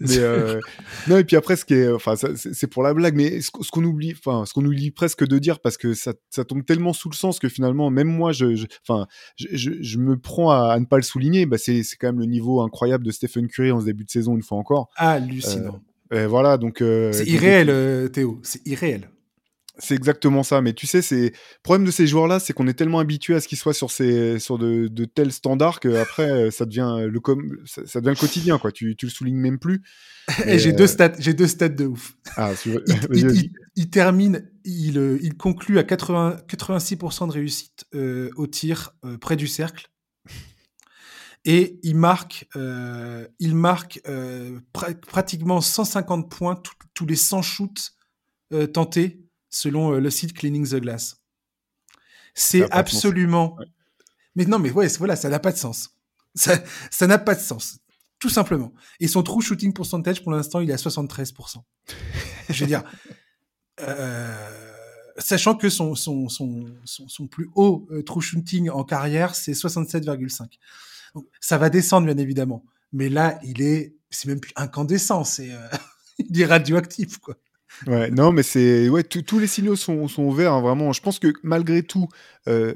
[0.00, 0.60] Mais euh,
[1.08, 3.82] non, et puis après, ce qui est, enfin, c'est pour la blague, mais ce, qu'on
[3.82, 7.10] oublie, enfin, ce qu'on oublie presque de dire parce que ça, ça tombe tellement sous
[7.10, 10.84] le sens que finalement, même moi, je, enfin, je, je, je, me prends à, ne
[10.84, 11.46] pas le souligner.
[11.46, 14.36] Bah, c'est quand même le niveau incroyable de Stephen Curry en ce début de saison
[14.36, 14.88] une fois encore.
[14.96, 15.80] Hallucinant.
[16.12, 16.80] Euh, voilà, donc.
[16.80, 18.40] Euh, c'est irréel, euh, Théo.
[18.42, 19.08] C'est irréel.
[19.80, 20.60] C'est exactement ça.
[20.60, 23.40] Mais tu sais, c'est le problème de ces joueurs-là, c'est qu'on est tellement habitué à
[23.40, 27.20] ce qu'ils soient sur ces sur de, de tels standards qu'après euh, ça devient le
[27.20, 27.58] com...
[27.64, 28.72] ça, devient le quotidien quoi.
[28.72, 29.82] Tu, tu le soulignes même plus.
[30.46, 32.16] Et j'ai deux euh, stats, j'ai deux stats de ouf.
[32.36, 32.52] Ah,
[33.74, 37.84] il, termine, il, euh, il conclut à 80, 86% de réussite
[38.36, 39.88] au tir près du cercle.
[41.46, 44.02] Et il marque, il marque
[45.06, 46.60] pratiquement 150 points
[46.92, 47.92] tous les 100 shoots
[48.74, 51.16] tentés selon euh, le site Cleaning the Glass.
[52.34, 53.58] C'est absolument.
[54.36, 55.90] Mais non, mais ouais, voilà, ça n'a pas de sens.
[56.34, 57.78] Ça, n'a pas de sens.
[58.20, 58.72] Tout simplement.
[59.00, 61.56] Et son true shooting percentage, pour l'instant, il est à 73%.
[62.48, 62.84] Je veux dire,
[63.80, 64.72] euh,
[65.18, 70.46] sachant que son, son, son, son, plus haut euh, true shooting en carrière, c'est 67,5.
[71.40, 72.64] Ça va descendre, bien évidemment.
[72.92, 75.50] Mais là, il est, c'est même plus incandescent, c'est,
[76.18, 77.36] il est radioactif, quoi.
[77.86, 80.92] Ouais, non, mais c'est ouais, tous les signaux sont, sont ouverts, hein, vraiment.
[80.92, 82.08] Je pense que malgré tout,
[82.48, 82.74] euh,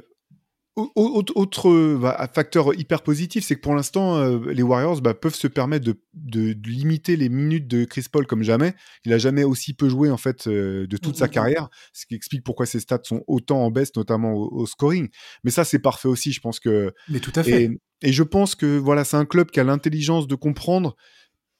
[0.76, 5.46] autre bah, facteur hyper positif, c'est que pour l'instant, euh, les Warriors bah, peuvent se
[5.46, 8.74] permettre de, de, limiter les minutes de Chris Paul comme jamais.
[9.04, 11.32] Il a jamais aussi peu joué en fait euh, de toute sa mmh, mmh, mmh.
[11.32, 15.08] carrière, ce qui explique pourquoi ses stats sont autant en baisse, notamment au, scoring.
[15.44, 16.32] Mais ça, c'est parfait aussi.
[16.32, 16.92] Je pense que.
[17.08, 17.64] Mais tout à fait.
[17.64, 20.96] Et, et je pense que voilà, c'est un club qui a l'intelligence de comprendre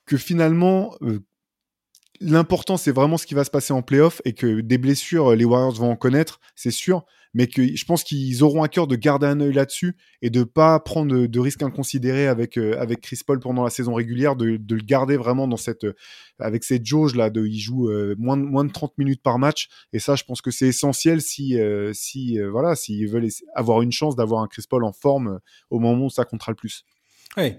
[0.07, 0.97] que finalement,
[2.21, 5.45] l'important, c'est vraiment ce qui va se passer en playoff et que des blessures, les
[5.45, 7.05] Warriors vont en connaître, c'est sûr.
[7.37, 10.45] Mais que je pense qu'ils auront à cœur de garder un œil là-dessus et de
[10.45, 14.45] pas prendre de, risques inconsidérés avec, euh, avec Chris Paul pendant la saison régulière, de,
[14.51, 15.85] le garder vraiment dans cette,
[16.39, 19.41] avec cette jauge là, de, il joue euh, moins, de, moins de 30 minutes par
[19.41, 19.69] match.
[19.93, 23.91] Et ça, je pense que c'est essentiel si, euh, si voilà, s'ils veulent avoir une
[23.91, 26.85] chance d'avoir un Chris Paul en forme au moment où ça comptera le plus.
[27.37, 27.57] Oui,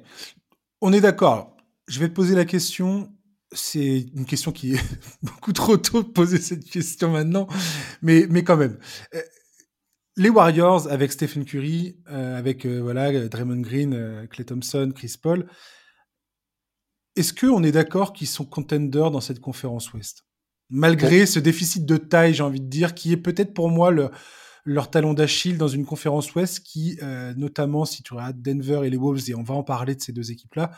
[0.79, 1.53] on est d'accord.
[1.89, 3.11] Je vais te poser la question
[3.51, 4.83] c'est une question qui est
[5.23, 7.47] beaucoup trop tôt de poser cette question maintenant,
[8.01, 8.77] mais, mais quand même.
[9.13, 9.21] Euh,
[10.17, 15.49] les Warriors avec Stephen Curry, euh, avec euh, voilà Draymond Green, Clay Thompson, Chris Paul,
[17.15, 20.25] est-ce qu'on est d'accord qu'ils sont contenders dans cette conférence Ouest?
[20.69, 24.09] Malgré ce déficit de taille, j'ai envie de dire, qui est peut-être pour moi le,
[24.63, 26.97] leur talon d'Achille dans une conférence Ouest qui,
[27.37, 30.11] notamment si tu regardes Denver et les Wolves, et on va en parler de ces
[30.11, 30.71] deux équipes-là,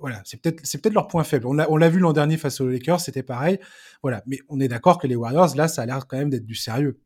[0.00, 1.46] voilà, c'est peut-être c'est peut-être leur point faible.
[1.46, 3.58] On l'a on l'a vu l'an dernier face aux Lakers, c'était pareil.
[4.02, 6.46] Voilà, mais on est d'accord que les Warriors là, ça a l'air quand même d'être
[6.46, 7.00] du sérieux.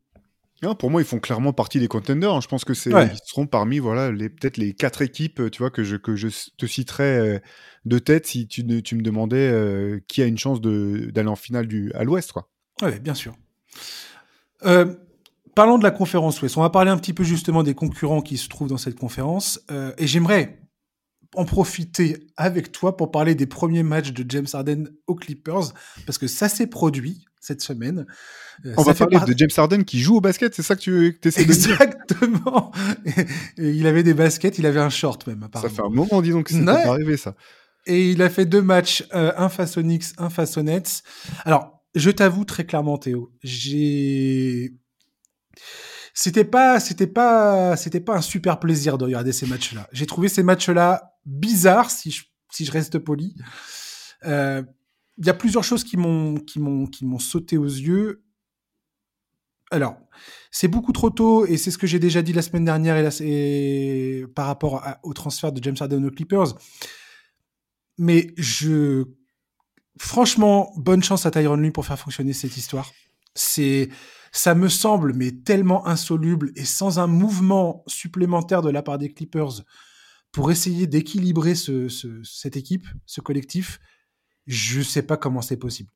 [0.63, 2.33] Non, pour moi, ils font clairement partie des contenders.
[2.33, 2.41] Hein.
[2.41, 5.71] Je pense que c'est ils seront parmi voilà les peut-être les quatre équipes, tu vois
[5.71, 7.39] que je que je te citerai euh,
[7.85, 11.69] de tête si tu, tu me demandais euh, qui a une chance d'aller en finale
[11.69, 12.49] du à l'Ouest quoi.
[12.83, 13.35] Oui, bien sûr.
[15.55, 16.57] parlons de la conférence Ouest.
[16.57, 19.61] On va parler un petit peu justement des concurrents qui se trouvent dans cette conférence.
[19.99, 20.59] et j'aimerais
[21.35, 25.73] en profiter avec toi pour parler des premiers matchs de James Harden aux Clippers,
[26.07, 28.07] parce que ça s'est produit cette semaine.
[28.67, 31.19] Euh, On va parler de James Harden qui joue au basket, c'est ça que tu
[31.23, 31.81] essaies de dire?
[31.81, 32.73] Exactement
[33.57, 35.69] Il avait des baskets, il avait un short même, apparemment.
[35.69, 37.35] Ça fait un moment, disons, que c'est pas arrivé, ça.
[37.87, 41.03] Et il a fait deux matchs, euh, un face aux Knicks, un face aux Nets.
[41.45, 44.75] Alors, je t'avoue très clairement, Théo, j'ai
[46.13, 49.89] c'était pas c'était pas c'était pas un super plaisir de regarder ces matchs-là.
[49.93, 53.35] J'ai trouvé ces matchs-là bizarres si je, si je reste poli.
[54.25, 54.63] Il euh,
[55.19, 58.25] y a plusieurs choses qui m'ont qui m'ont qui m'ont sauté aux yeux.
[59.71, 59.97] Alors,
[60.51, 64.25] c'est beaucoup trop tôt et c'est ce que j'ai déjà dit la semaine dernière et,
[64.35, 66.55] par rapport au transfert de James Harden aux Clippers.
[67.99, 69.05] Mais je
[70.01, 72.91] franchement, bonne chance à Tyron Lue pour faire fonctionner cette histoire.
[73.35, 73.91] C'est
[74.33, 79.13] ça me semble mais tellement insoluble et sans un mouvement supplémentaire de la part des
[79.13, 79.63] Clippers
[80.33, 81.89] pour essayer d'équilibrer ce,
[82.23, 83.81] cette équipe, ce collectif,
[84.47, 85.91] je ne sais pas comment c'est possible.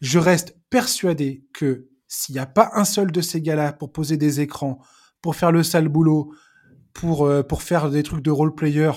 [0.00, 4.16] Je reste persuadé que s'il n'y a pas un seul de ces gars-là pour poser
[4.16, 4.80] des écrans,
[5.20, 6.34] pour faire le sale boulot,
[6.92, 8.92] pour, euh, pour faire des trucs de role-player,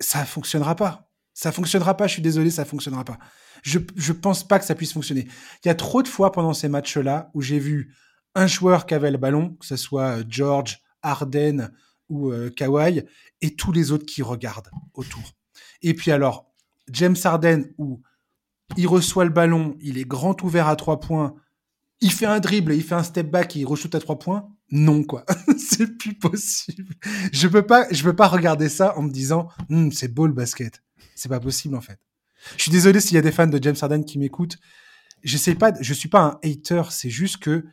[0.00, 1.10] ça fonctionnera pas.
[1.34, 3.18] Ça fonctionnera pas, je suis désolé, ça fonctionnera pas.
[3.62, 5.28] Je ne pense pas que ça puisse fonctionner.
[5.64, 7.94] Il y a trop de fois pendant ces matchs-là où j'ai vu
[8.34, 11.70] un joueur qui avait le ballon, que ce soit euh, George, Harden
[12.08, 13.04] ou euh, Kawhi,
[13.42, 15.34] et tous les autres qui regardent autour.
[15.82, 16.52] Et puis alors,
[16.90, 18.02] James Harden, où
[18.76, 21.34] il reçoit le ballon, il est grand ouvert à trois points,
[22.00, 24.48] il fait un dribble, il fait un step back, il re-shoot à trois points.
[24.70, 25.24] Non, quoi.
[25.58, 26.94] c'est plus possible.
[27.32, 30.32] Je peux pas, je peux pas regarder ça en me disant, hm, c'est beau le
[30.32, 30.82] basket.
[31.14, 31.98] C'est pas possible, en fait.
[32.56, 34.56] Je suis désolé s'il y a des fans de James Harden qui m'écoutent.
[35.22, 37.66] Je sais pas, je suis pas un hater, c'est juste que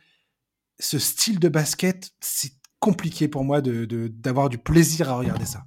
[0.78, 5.64] ce style de basket, c'est compliqué pour moi de, d'avoir du plaisir à regarder ça.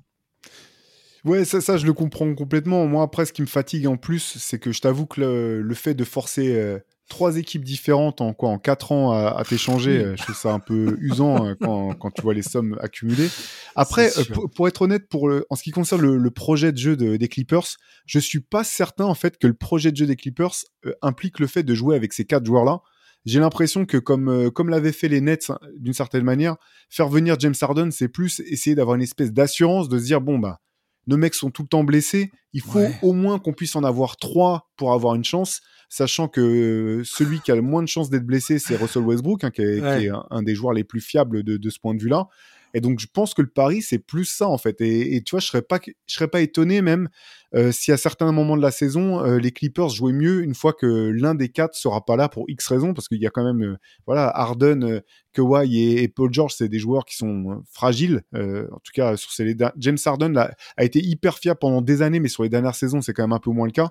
[1.24, 2.88] Ouais, ça, ça, je le comprends complètement.
[2.88, 5.93] Moi, après, ce qui me fatigue en plus, c'est que je t'avoue que le, fait
[5.93, 10.24] de forcer euh, trois équipes différentes en quoi en quatre ans à, t'échanger, euh, je
[10.24, 13.30] trouve ça un peu usant euh, quand, quand, tu vois les sommes accumulées.
[13.76, 14.09] Après,
[14.55, 17.68] pour, être honnête, pour le, en ce qui concerne le, projet de jeu des Clippers,
[18.07, 20.55] je suis pas certain en fait que le projet de jeu des Clippers
[21.03, 22.82] implique le fait de jouer avec ces quatre joueurs-là
[23.26, 26.55] j'ai l'impression que comme euh, comme l'avaient fait les Nets hein, d'une certaine manière,
[26.89, 30.39] faire venir James Harden, c'est plus essayer d'avoir une espèce d'assurance de se dire bon
[30.39, 30.59] bah
[31.07, 34.17] nos mecs sont tout le temps blessés, il faut au moins qu'on puisse en avoir
[34.17, 38.09] trois pour avoir une chance, sachant que euh, celui qui a le moins de chances
[38.11, 41.57] d'être blessé, c'est Russell Westbrook, hein, qui, est, un, des joueurs les plus fiables de,
[41.57, 42.28] de ce point de vue-là.
[42.74, 44.82] Et donc, je pense que le pari, c'est plus ça, en fait.
[44.82, 47.09] Et, tu vois, je serais pas, je serais pas étonné même
[47.53, 50.72] euh, si à certains moments de la saison, euh, les Clippers jouaient mieux une fois
[50.72, 53.43] que l'un des quatre sera pas là pour X raisons, parce qu'il y a quand
[53.43, 55.01] même, euh, voilà, Harden,
[55.34, 58.22] Kawhi et, Paul George, c'est des joueurs qui sont fragiles.
[58.34, 59.32] en tout cas, sur
[59.78, 63.13] James Harden a été hyper fiable pendant des années, mais sur les dernières saisons, c'est
[63.13, 63.89] quand même un peu moins le cas.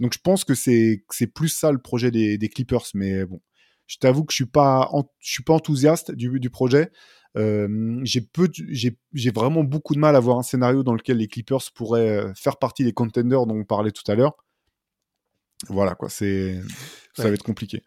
[0.00, 1.04] Donc, je pense que c'est,
[1.34, 2.84] plus ça le projet des, Clippers.
[2.94, 3.40] Mais bon,
[3.86, 6.90] je t'avoue que je suis pas, je suis pas enthousiaste du projet.
[7.36, 12.32] Euh, j'ai vraiment beaucoup de mal à voir un scénario dans lequel les Clippers pourraient
[12.34, 14.34] faire partie des contenders dont on parlait tout à l'heure.
[15.68, 16.60] Voilà quoi, c'est,
[17.14, 17.82] ça va être compliqué.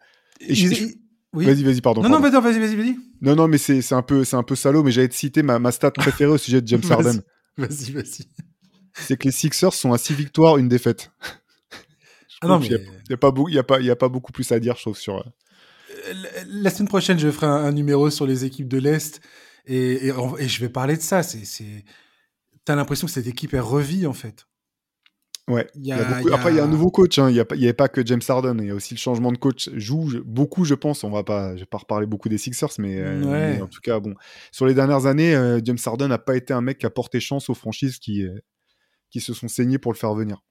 [1.32, 2.02] Vas-y, vas-y, pardon.
[2.02, 2.96] Non, non, vas-y, vas-y, vas-y.
[3.20, 5.58] Non, non, mais c'est un peu, c'est un peu salaud, mais j'allais te citer ma,
[5.58, 7.20] ma stat préférée au sujet de James Harden.
[7.58, 8.24] Vas-y, vas-y.
[8.94, 11.10] C'est que les Sixers sont à 6 victoires, une défaite.
[12.40, 12.66] ah non, mais...
[12.66, 12.78] Il
[13.08, 13.14] n'y
[13.58, 15.24] a, a pas beaucoup plus à dire, je trouve, sur, euh,
[16.48, 19.20] la semaine prochaine, je ferai un, numéro sur les équipes de l'Est
[19.66, 21.22] et, je vais parler de ça.
[21.22, 21.84] C'est,
[22.64, 24.46] T'as l'impression que cette équipe est revie en fait.
[25.48, 25.64] Ouais.
[26.32, 27.18] Après, il y a un nouveau coach.
[27.18, 27.30] Hein.
[27.30, 28.56] Il n'y avait pas que James Harden.
[28.58, 29.70] Il y a aussi le changement de coach.
[29.74, 31.04] Joue beaucoup, je pense.
[31.04, 34.00] On va pas, je vais pas reparler beaucoup des Sixers, mais, euh, en tout cas,
[34.00, 34.14] bon,
[34.50, 37.20] sur les dernières années, euh, James Harden n'a pas été un mec qui a porté
[37.20, 38.40] chance aux franchises qui, euh,
[39.16, 40.42] qui se sont saignées pour le faire venir.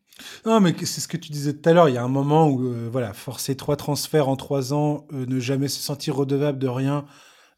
[0.43, 1.87] Non, mais c'est ce que tu disais tout à l'heure.
[1.87, 5.27] Il y a un moment où, euh, voilà, forcer trois transferts en trois ans, euh,
[5.27, 7.05] ne jamais se sentir redevable de rien,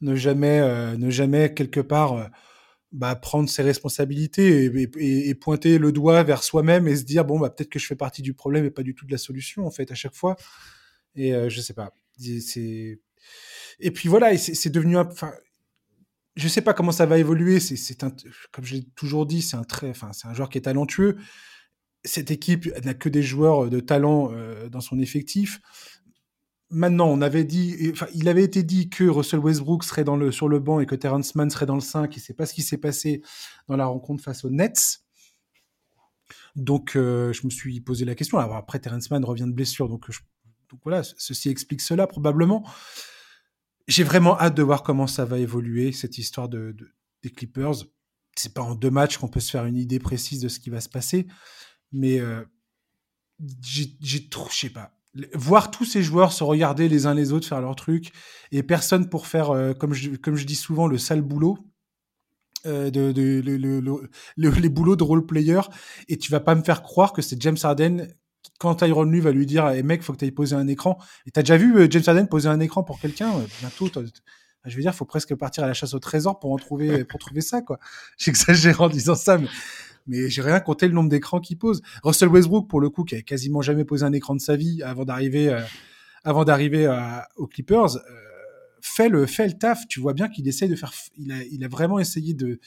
[0.02, 2.30] ne jamais, euh, ne jamais quelque part
[2.92, 7.50] bah, prendre ses responsabilités et, pointer le doigt vers soi-même et se dire bon, bah,
[7.50, 9.72] peut-être que je fais partie du problème et pas du tout de la solution, en
[9.72, 10.36] fait, à chaque fois.
[11.16, 11.94] Et je sais pas.
[13.80, 15.06] Et puis voilà, c'est devenu un.
[15.06, 15.32] Enfin,
[16.38, 17.60] je sais pas comment ça va évoluer.
[17.60, 21.18] C'est comme j'ai toujours dit, c'est un très, enfin, c'est un joueur qui est talentueux
[22.08, 25.60] cette équipe n'a que des joueurs de talent euh, dans son effectif.
[26.70, 30.60] Maintenant, on avait dit, enfin, il avait été dit que Russell Westbrook serait sur le
[30.60, 32.78] banc et que Terrence Mann serait dans le 5, et c'est pas ce qui s'est
[32.78, 33.22] passé
[33.68, 35.00] dans la rencontre face aux Nets.
[36.56, 38.38] Donc, euh, je me suis posé la question.
[38.38, 40.08] Après, Terrence Mann revient de blessure, donc
[40.84, 42.66] voilà, ceci explique cela probablement.
[43.88, 46.76] J'ai vraiment hâte de voir comment ça va évoluer, cette histoire de,
[47.24, 47.86] des Clippers.
[48.36, 50.70] C'est pas en deux matchs qu'on peut se faire une idée précise de ce qui
[50.70, 51.28] va se passer
[51.92, 52.44] mais euh,
[53.62, 54.20] j'ai je
[54.52, 54.92] sais pas,
[55.34, 58.12] voir tous ces joueurs se regarder les uns les autres faire leur truc
[58.52, 61.58] et personne pour faire, euh, comme, je, dis souvent, le sale boulot.
[62.66, 62.90] Euh,
[64.36, 65.62] les boulots de role player
[66.10, 68.08] et tu vas pas me faire croire que c'est James Harden
[68.60, 70.98] quand Tyron Lue va lui dire hey, mec faut que tu ailles poser un écran
[71.26, 73.90] et t'as déjà vu James Harden poser un écran pour quelqu'un bientôt
[74.66, 77.20] je veux dire faut presque partir à la chasse au trésor pour en trouver pour
[77.20, 77.80] trouver ça quoi
[78.18, 79.48] j'exagère en disant ça mais
[80.08, 81.82] mais j'ai rien compté le nombre d'écrans qu'il pose.
[82.04, 84.82] Russell Westbrook, pour le coup, qui a quasiment jamais posé un écran de sa vie
[84.82, 85.62] avant d'arriver, euh,
[86.24, 86.88] avant d'arriver
[87.36, 88.02] aux Clippers, euh,
[88.82, 89.88] fait le fait le taf.
[89.88, 92.60] Tu vois bien qu'il essaye de faire, il a, il a vraiment essayé de,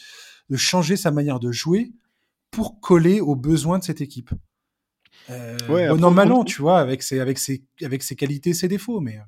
[0.51, 1.93] de changer sa manière de jouer
[2.51, 4.31] pour coller aux besoins de cette équipe.
[5.31, 9.19] Euh, bon tu vois, avec ses, avec ses, avec ses qualités, ses défauts, mais.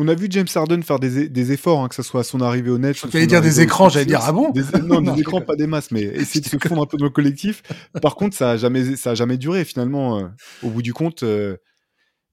[0.00, 2.70] On a vu James Harden faire des, efforts, hein, que ce soit à son arrivée
[2.70, 2.96] au net.
[3.10, 4.52] J'allais dire des écrans, j'allais dire ah bon
[4.84, 7.10] Non, des écrans, pas des masses, mais essayer de se fondre un peu dans le
[7.10, 7.62] collectif.
[8.00, 10.20] Par contre, ça a jamais, ça a jamais duré finalement.
[10.20, 10.28] Euh,
[10.62, 11.56] au bout du compte, euh,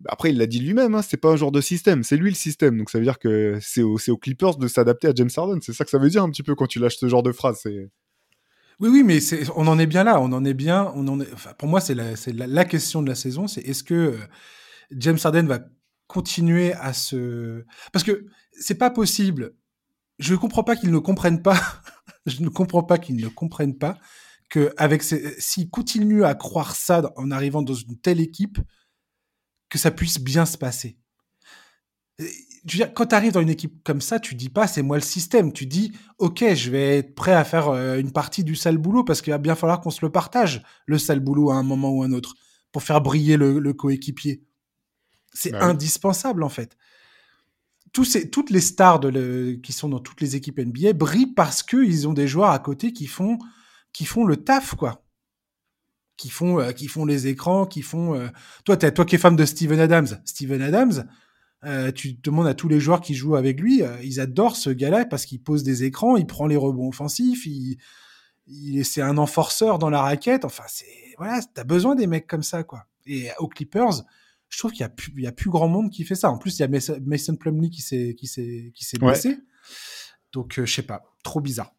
[0.07, 2.35] après il l'a dit lui-même, hein, c'est pas un genre de système, c'est lui le
[2.35, 2.77] système.
[2.77, 5.57] Donc ça veut dire que c'est aux, Clippers de s'adapter à James Harden.
[5.63, 7.31] C'est ça que ça veut dire un petit peu quand tu lâches ce genre de
[7.31, 7.63] phrase.
[8.79, 9.19] Oui, oui, mais
[9.55, 10.19] on en est bien là.
[10.19, 10.93] On en est bien.
[11.57, 13.47] Pour moi, c'est la, question de la saison.
[13.47, 14.17] C'est est-ce que euh,
[14.91, 15.59] James Harden va
[16.07, 17.63] continuer à se...
[17.91, 19.55] Parce que c'est pas possible.
[20.19, 21.59] Je ne comprends pas qu'ils ne comprennent pas.
[22.25, 23.97] je ne comprends pas qu'ils ne comprennent pas
[24.49, 28.59] que avec s'il continue à croire ça en arrivant dans une telle équipe,
[29.69, 30.97] que ça puisse bien se passer.
[32.95, 35.53] Quand tu arrives dans une équipe comme ça, tu dis pas c'est moi le système.
[35.53, 39.03] Tu dis ok, je vais être prêt à faire euh, une partie du sale boulot
[39.03, 41.91] parce qu'il va bien falloir qu'on se le partage, le sale boulot à un moment
[41.91, 42.33] ou un autre,
[42.71, 44.43] pour faire briller le, coéquipier.
[45.33, 46.75] C'est bah indispensable en fait.
[47.93, 51.61] Tous ces, toutes les stars de qui sont dans toutes les équipes NBA brillent parce
[51.61, 53.37] qu'ils ont des joueurs à côté qui font,
[53.93, 55.05] qui font le taf, quoi
[56.17, 58.15] qui font, euh, qui font les écrans, qui font.
[58.15, 58.27] Euh,
[58.63, 61.07] toi, toi qui es fan de Steven Adams, Steven Adams,
[61.65, 65.05] euh, tu demandes à tous les joueurs qui jouent avec lui, ils adorent ce gars-là
[65.05, 67.77] parce qu'il pose des écrans, il prend les rebonds offensifs, il,
[68.47, 70.45] il c'est un enforceur dans la raquette.
[70.45, 70.85] Enfin, c'est
[71.17, 72.85] voilà, t'as besoin des mecs comme ça, quoi.
[73.05, 74.03] Et aux Clippers,
[74.49, 76.29] je trouve qu'il y a plus, il y a plus grand monde qui fait ça.
[76.29, 79.37] En plus, il y a Mason Plumlee qui s'est, qui s'est, qui s'est blessé.
[80.31, 81.73] Donc, je sais pas, trop bizarre.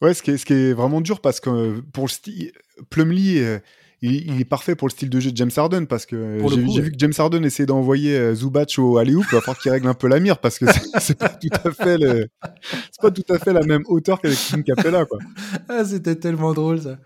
[0.00, 2.52] Ouais, ce qui est, ce qui est vraiment dur parce que pour le style,
[2.88, 3.60] Plumlee,
[4.02, 6.90] il, est parfait pour le style de jeu de James Harden parce que j'ai vu
[6.90, 9.94] que James Harden essayait d'envoyer euh, Zubac au alley-oop, il va falloir qu'il règle un
[9.94, 10.64] peu la mire parce que
[11.00, 12.28] c'est pas tout à fait le,
[12.64, 15.18] c'est pas tout à fait la même hauteur qu'avec Kim Capella quoi.
[15.68, 16.98] Ah, c'était tellement drôle ça.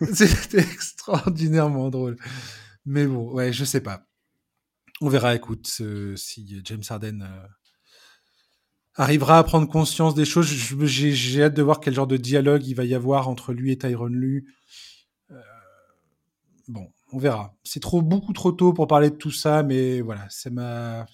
[0.12, 2.16] c'était extraordinairement drôle.
[2.84, 4.06] Mais bon, ouais, je sais pas.
[5.00, 5.66] On verra, écoute,
[6.16, 7.46] si James Harden euh,
[8.96, 10.48] arrivera à prendre conscience des choses.
[10.48, 13.78] J'ai hâte de voir quel genre de dialogue il va y avoir entre lui et
[13.78, 14.46] Tyron Lu.
[16.68, 17.54] Bon, on verra.
[17.64, 21.06] C'est trop beaucoup trop tôt pour parler de tout ça, mais voilà, c'est ma.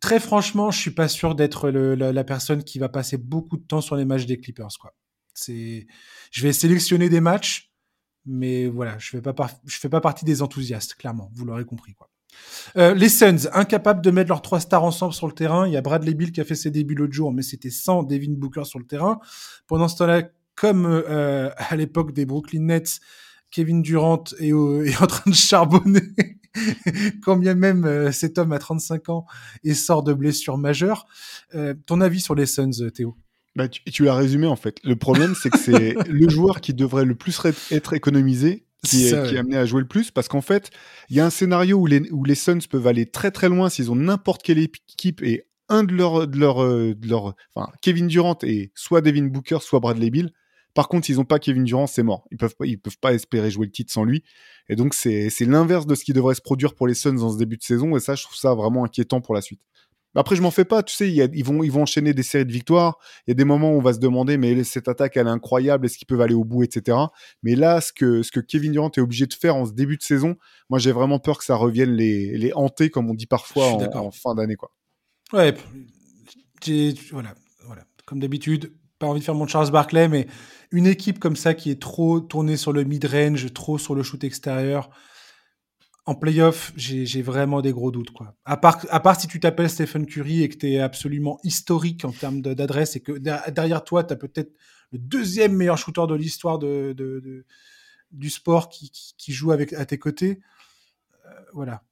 [0.00, 3.80] Très franchement, je suis pas sûr d'être la, personne qui va passer beaucoup de temps
[3.80, 4.94] sur les matchs des Clippers, quoi.
[5.34, 5.86] C'est,
[6.30, 7.72] je vais sélectionner des matchs,
[8.26, 11.30] mais voilà, je je fais pas partie des enthousiastes, clairement.
[11.32, 12.10] Vous l'aurez compris, quoi.
[12.76, 15.66] Euh, les Suns, incapables de mettre leurs trois stars ensemble sur le terrain.
[15.66, 18.02] Il y a Bradley Bill qui a fait ses débuts l'autre jour, mais c'était sans
[18.02, 19.20] Devin Booker sur le terrain.
[19.66, 20.22] Pendant ce temps-là,
[20.54, 23.00] comme euh, à l'époque des Brooklyn Nets,
[23.50, 26.02] Kevin Durant est, en train de charbonner,
[27.22, 29.26] quand bien même cet homme a 35 ans
[29.64, 31.06] et sort de blessure majeure.
[31.54, 33.16] Euh, ton avis sur les Suns, Théo?
[33.56, 34.78] Bah, tu, tu l'as résumé en fait.
[34.84, 37.40] Le problème, c'est que c'est le joueur qui devrait le plus
[37.70, 40.70] être économisé qui est, amené à jouer le plus parce qu'en fait,
[41.10, 43.68] il y a un scénario où les, où les Suns peuvent aller très très loin
[43.68, 47.70] s'ils ont n'importe quelle équipe et un de leurs, de leur, euh, de leur, enfin,
[47.82, 50.32] Kevin Durant et soit Devin Booker, soit Bradley Bill.
[50.74, 52.24] Par contre, s'ils n'ont pas Kevin Durant, c'est mort.
[52.30, 54.22] Ils peuvent pas, ils peuvent pas espérer jouer le titre sans lui.
[54.68, 57.38] Et donc, c'est, l'inverse de ce qui devrait se produire pour les Suns dans ce
[57.38, 57.96] début de saison.
[57.96, 59.60] Et ça, je trouve ça vraiment inquiétant pour la suite.
[60.14, 62.52] Après, je m'en fais pas, tu sais, ils, vont, ils vont enchaîner des séries de
[62.52, 62.98] victoires.
[63.26, 65.30] Il y a des moments où on va se demander, mais cette attaque, elle est
[65.30, 66.96] incroyable, est-ce qu'ils peuvent aller au bout, etc.
[67.42, 69.96] Mais là, ce que, ce que Kevin Durant est obligé de faire en ce début
[69.96, 70.36] de saison,
[70.70, 74.10] moi, j'ai vraiment peur que ça revienne les, les hanter, comme on dit parfois en,
[74.10, 74.72] fin d'année, quoi.
[75.32, 75.54] Ouais,
[77.12, 77.34] voilà,
[77.66, 77.84] voilà.
[78.06, 80.26] Comme d'habitude, pas envie de faire mon Charles Barkley, mais
[80.70, 84.22] une équipe comme ça qui est trop tournée sur le mid-range, trop sur le shoot
[84.24, 84.90] extérieur,
[86.08, 88.12] en playoff, j'ai vraiment des gros doutes.
[88.12, 88.34] Quoi.
[88.46, 92.02] À, part, à part si tu t'appelles Stephen Curry et que tu es absolument historique
[92.06, 94.50] en termes d'adresse et que derrière toi, tu as peut-être
[94.90, 97.44] le deuxième meilleur shooter de l'histoire de,
[98.10, 100.40] du sport qui, joue avec, à tes côtés.
[101.26, 101.82] Euh, voilà.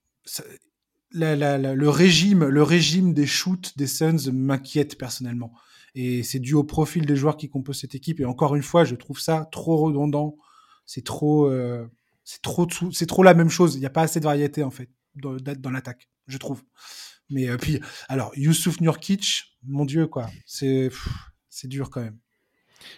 [1.12, 5.52] le, régime, le régime des shoots des Suns m'inquiète personnellement.
[5.98, 8.20] Et c'est dû au profil des joueurs qui composent cette équipe.
[8.20, 10.36] Et encore une fois, je trouve ça trop redondant.
[10.84, 11.46] C'est trop.
[11.46, 11.88] Euh,
[12.22, 13.76] c'est trop, c'est trop la même chose.
[13.76, 16.62] Il n'y a pas assez de variété, en fait, dans, dans l'attaque, je trouve.
[17.30, 20.28] Mais euh, puis, alors, Youssouf Nurkic, mon Dieu, quoi.
[20.44, 20.90] C'est,
[21.48, 22.18] c'est dur quand même.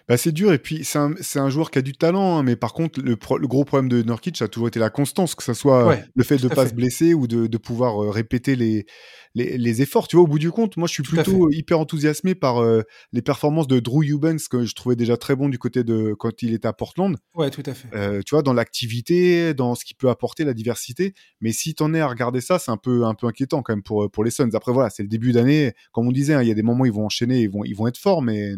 [0.09, 2.57] Bah, c'est dur, et puis c'est un, un, joueur qui a du talent, hein, mais
[2.57, 5.55] par contre, le, le, gros problème de Nurkic a toujours été la constance, que ce
[5.55, 8.87] soit le fait de ne pas se blesser ou de, de pouvoir euh, répéter les,
[9.35, 10.09] les, les, efforts.
[10.09, 12.83] Tu vois, au bout du compte, moi je suis plutôt hyper enthousiasmé par euh,
[13.13, 16.43] les performances de Drew Eubanks, que je trouvais déjà très bon du côté de quand
[16.43, 17.17] il était à Portland.
[17.35, 17.89] Ouais, tout à fait.
[17.95, 21.15] Euh, tu vois, dans l'activité, dans ce qui peut apporter la diversité.
[21.41, 23.73] Mais si tu en es à regarder ça, c'est un peu, un peu inquiétant quand
[23.73, 24.51] même pour, pour les Suns.
[24.55, 25.73] Après, voilà, c'est le début d'année.
[25.93, 27.65] Comme on disait, hein, il y a des moments où ils vont enchaîner, ils vont,
[27.65, 28.55] ils vont être forts, mais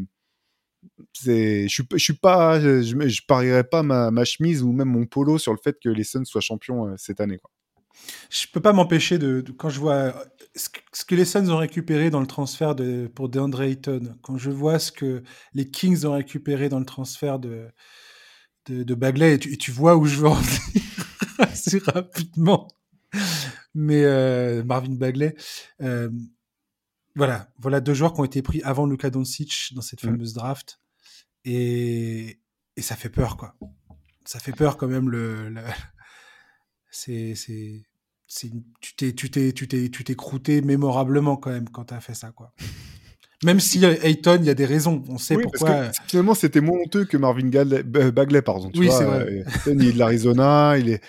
[1.24, 5.78] je suis, pas, je, parierais pas ma, chemise ou même mon polo sur le fait
[5.82, 7.38] que les Suns soient champions euh, cette année.
[7.38, 7.50] Quoi.
[8.30, 10.14] Je peux pas m'empêcher de, quand je vois
[10.54, 10.68] ce
[11.04, 12.74] que, les Suns ont récupéré dans le transfert
[13.14, 15.22] pour DeAndre Ayton, quand je vois ce que
[15.54, 17.68] les Kings ont récupéré dans le transfert de,
[18.68, 20.84] de, Bagley, et tu, vois où je veux en venir
[21.38, 22.68] assez rapidement.
[23.74, 25.34] Mais euh, Marvin Bagley,
[25.82, 26.10] euh,
[27.16, 30.08] voilà, voilà deux joueurs qui ont été pris avant Luka Doncic dans cette mmh.
[30.08, 30.80] fameuse draft.
[31.44, 32.40] Et,
[32.76, 33.56] et, ça fait peur, quoi.
[34.24, 35.08] Ça fait peur quand même.
[35.08, 35.52] Le,
[36.90, 37.82] c'est, c'est,
[38.80, 42.14] tu t'es, tu t'es, tu t'es, tu t'es croûté mémorablement quand même quand t'as fait
[42.14, 42.54] ça, quoi.
[43.42, 45.90] Même si Ayton, il y a des raisons, on sait pourquoi.
[46.06, 48.70] finalement, c'était moins honteux que Marvin Bagley, pardon.
[48.74, 49.44] oui, c'est vrai.
[49.66, 51.00] il est de l'Arizona, il est,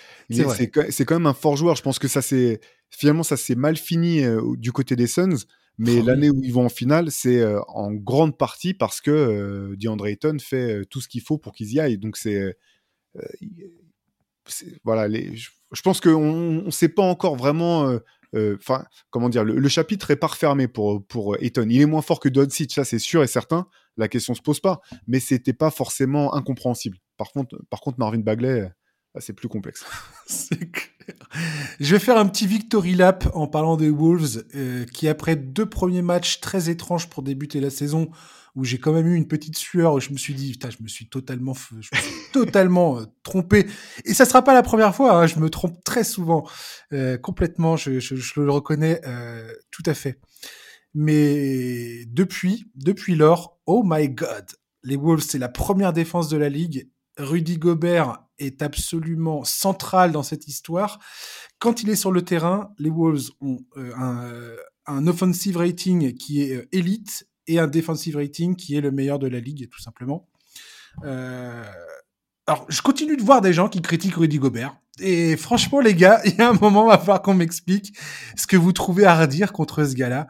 [0.90, 1.76] c'est quand même un fort joueur.
[1.76, 4.22] Je pense que ça c'est finalement ça s'est mal fini
[4.56, 5.44] du côté des Suns.
[5.84, 10.06] Mais oh, l'année où ils vont en finale, c'est en grande partie parce que DeAndre
[10.06, 11.98] Ayton fait tout ce qu'il faut pour qu'ils y aillent.
[11.98, 12.56] Donc c'est
[14.84, 17.98] voilà, les, je, pense qu'on ne sait pas encore vraiment.
[18.34, 21.66] Enfin, comment dire, le, chapitre est pas refermé pour, pour Ayton.
[21.68, 23.66] Il est moins fort que Doncic, ça c'est sûr et certain.
[23.96, 26.98] La question se pose pas, mais c'était pas forcément incompréhensible.
[27.16, 28.70] Par contre, par contre Marvin Bagley,
[29.18, 29.84] c'est plus complexe.
[31.80, 35.66] Je vais faire un petit victory lap en parlant des Wolves, euh, qui après deux
[35.66, 38.10] premiers matchs très étranges pour débuter la saison,
[38.54, 40.82] où j'ai quand même eu une petite sueur, où je me suis dit, putain, je
[40.82, 43.66] me suis totalement, je me suis totalement euh, trompé.
[44.04, 46.46] Et ça sera pas la première fois, hein, je me trompe très souvent,
[46.92, 49.00] euh, complètement, je, je, je, le reconnais
[49.70, 50.18] tout à fait.
[50.94, 54.44] Mais depuis, depuis lors, oh my god,
[54.84, 56.90] les Wolves, c'est la première défense de la ligue.
[57.18, 60.98] Rudy Gobert est absolument central dans cette histoire.
[61.58, 66.42] Quand il est sur le terrain, les Wolves ont euh, un, un, offensive rating qui
[66.42, 69.80] est euh, élite et un defensive rating qui est le meilleur de la ligue, tout
[69.80, 70.28] simplement.
[71.04, 71.64] Euh,
[72.46, 74.76] alors, je continue de voir des gens qui critiquent Rudy Gobert.
[74.98, 77.96] Et franchement, les gars, il y a un moment, va falloir qu'on m'explique
[78.36, 80.28] ce que vous trouvez à redire contre ce gars-là.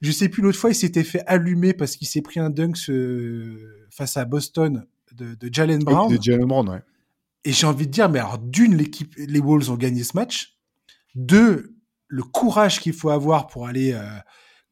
[0.00, 2.74] Je sais plus, l'autre fois, il s'était fait allumer parce qu'il s'est pris un dunk
[3.90, 6.14] face à Boston de, de Jalen Brown.
[6.14, 6.82] De Jalen Brown, ouais.
[7.44, 10.56] Et j'ai envie de dire, mais alors d'une, l'équipe, les Wolves ont gagné ce match.
[11.14, 11.76] Deux,
[12.08, 14.18] le courage qu'il faut avoir pour aller euh,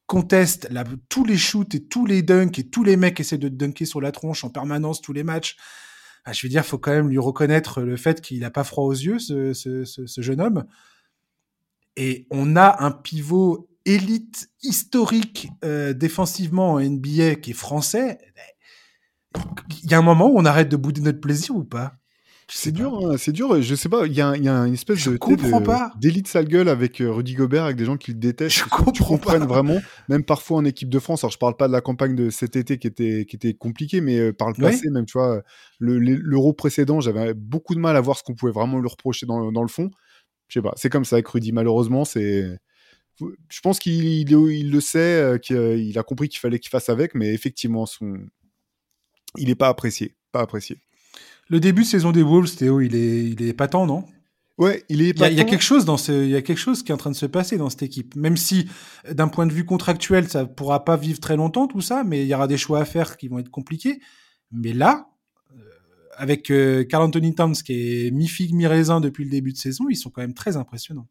[0.06, 0.68] contester
[1.08, 4.00] tous les shoots et tous les dunks et tous les mecs essaient de dunker sur
[4.00, 5.56] la tronche en permanence tous les matchs.
[6.24, 8.84] Ah, je veux dire, faut quand même lui reconnaître le fait qu'il n'a pas froid
[8.84, 10.64] aux yeux, ce, ce, ce, jeune homme.
[11.96, 18.18] Et on a un pivot élite historique euh, défensivement en NBA qui est français.
[19.82, 22.01] Il y a un moment où on arrête de bouder notre plaisir ou pas?
[22.48, 23.60] C'est dur, hein, c'est dur.
[23.62, 27.10] Je sais pas, il y, a, une espèce je de d'élite sale gueule avec euh,
[27.10, 28.58] Rudy Gobert, avec des gens qui le détestent.
[28.58, 31.24] Je comprends tu comprennent vraiment, même parfois en équipe de France.
[31.24, 34.00] Alors je parle pas de la campagne de cet été qui était qui était compliquée,
[34.00, 35.42] mais euh, par le passé, même tu vois,
[35.80, 39.52] l'euro précédent, j'avais beaucoup de mal à voir ce qu'on pouvait vraiment lui reprocher dans,
[39.52, 39.90] dans le fond.
[40.48, 41.52] Je sais pas, c'est comme ça avec Rudy.
[41.52, 42.58] Malheureusement, c'est
[43.48, 47.14] je pense qu'il il, le sait, euh, qu'il a compris qu'il fallait qu'il fasse avec,
[47.14, 48.18] mais effectivement, son...
[49.36, 50.14] il n'est pas apprécié.
[50.32, 50.78] Pas apprécié.
[51.48, 54.04] Le début de saison des Wolves, Théo, il est, il est épatant, non?
[54.58, 55.30] Ouais, il est épatant.
[55.30, 56.98] Il y, a quelque chose dans ce, il y a quelque chose qui est en
[56.98, 58.14] train de se passer dans cette équipe.
[58.16, 58.68] Même si,
[59.10, 62.28] d'un point de vue contractuel, ça pourra pas vivre très longtemps tout ça, mais il
[62.28, 64.00] y aura des choix à faire qui vont être compliqués.
[64.52, 65.08] Mais là,
[65.56, 65.62] euh,
[66.16, 67.72] avec euh, Carl Anthony Towns qui
[68.06, 70.56] est mi figue mi raisin depuis le début de saison, ils sont quand même très
[70.56, 71.08] impressionnants.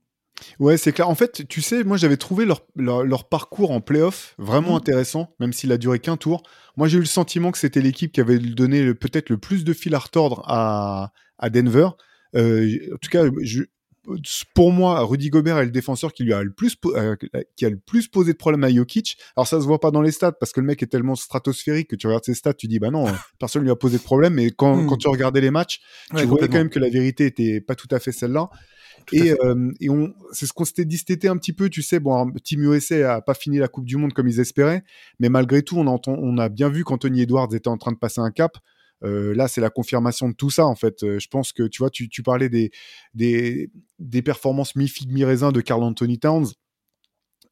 [0.60, 1.10] Ouais, c'est clair.
[1.10, 4.78] En fait, tu sais, moi j'avais trouvé leur, leur, parcours en playoff vraiment mmh.
[4.78, 6.44] intéressant, même s'il a duré qu'un tour.
[6.78, 9.74] Moi j'ai eu le sentiment que c'était l'équipe qui avait donné peut-être le plus de
[9.74, 11.90] fil à retordre à, à Denver.
[12.36, 13.64] Euh, en tout cas, je,
[14.56, 17.16] pour moi, Rudy Gobert est le défenseur qui lui a le plus euh,
[17.56, 19.18] qui a le plus posé de problèmes à Jokic.
[19.36, 21.90] Alors ça se voit pas dans les stats parce que le mec est tellement stratosphérique
[21.90, 23.06] que tu regardes ses stats, tu dis bah non,
[23.40, 24.34] personne lui a posé de problème.
[24.34, 24.88] Mais quand, mmh.
[24.88, 25.82] quand tu regardais les matchs,
[26.16, 28.50] tu voyais quand même que la vérité était pas tout à fait celle-là.
[29.12, 31.82] Et, euh, et on, c'est ce qu'on s'était dit cet été un petit peu, tu
[31.82, 34.84] sais, bon, Team USA a pas fini la Coupe du Monde comme ils espéraient,
[35.20, 37.98] mais malgré tout, on, entend, on a bien vu qu'Anthony Edwards était en train de
[37.98, 38.58] passer un cap.
[39.04, 41.04] Euh, là, c'est la confirmation de tout ça, en fait.
[41.04, 42.72] Euh, je pense que, tu vois, tu, tu parlais des,
[43.14, 46.48] des, des performances mi-figue, mi-raisin de Carl Anthony Towns.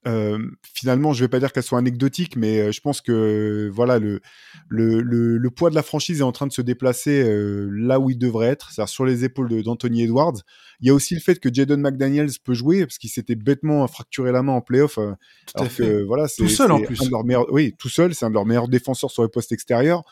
[0.07, 0.39] Euh,
[0.73, 4.21] finalement, je vais pas dire qu'elle soit anecdotique, mais euh, je pense que voilà le,
[4.69, 8.09] le, le, poids de la franchise est en train de se déplacer euh, là où
[8.09, 10.37] il devrait être, c'est-à-dire sur les épaules d'Anthony Edwards.
[10.79, 13.85] Il y a aussi le fait que Jaden McDaniels peut jouer parce qu'il s'était bêtement
[13.87, 14.95] fracturé la main en playoff.
[14.95, 16.03] tout à fait.
[16.03, 16.97] voilà, tout seul en plus.
[17.51, 20.03] oui, tout seul, c'est un de leurs meilleurs défenseurs sur les postes extérieurs.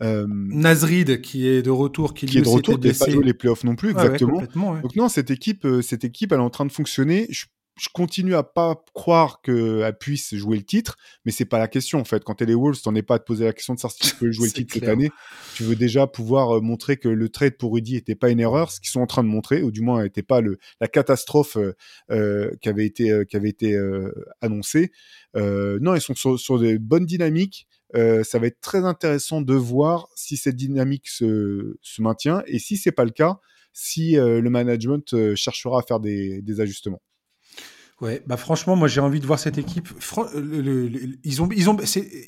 [0.00, 3.64] Euh, Nazrid qui est de retour, qui, qui est de retour, qui pas les playoffs
[3.64, 4.40] non plus, exactement.
[4.80, 7.26] Donc non, cette équipe, cette équipe, elle est en train de fonctionner.
[7.30, 7.46] Je
[7.78, 11.98] je continue à pas croire qu'elle puisse jouer le titre, mais c'est pas la question
[11.98, 12.22] en fait.
[12.22, 14.10] Quand elle est Wolves, t'en es pas à te poser la question de savoir si
[14.10, 15.10] tu peux jouer le titre cette année.
[15.54, 18.70] Tu veux déjà pouvoir euh, montrer que le trade pour Rudy était pas une erreur,
[18.70, 21.56] ce qu'ils sont en train de montrer, ou du moins n'était pas le, la catastrophe
[21.56, 21.72] euh,
[22.10, 23.78] euh, qui avait été, qui avait été
[24.40, 24.92] annoncée.
[25.34, 27.66] non, ils sont sur, sur des bonnes dynamiques.
[27.94, 32.76] ça va être très intéressant de voir si cette dynamique se, se maintient et si
[32.76, 33.38] c'est pas le cas,
[33.72, 37.00] si le management cherchera à faire des, des ajustements.
[38.02, 39.88] Ouais, bah franchement, moi j'ai envie de voir cette équipe.
[41.22, 41.76] ils, ont, ils, ont,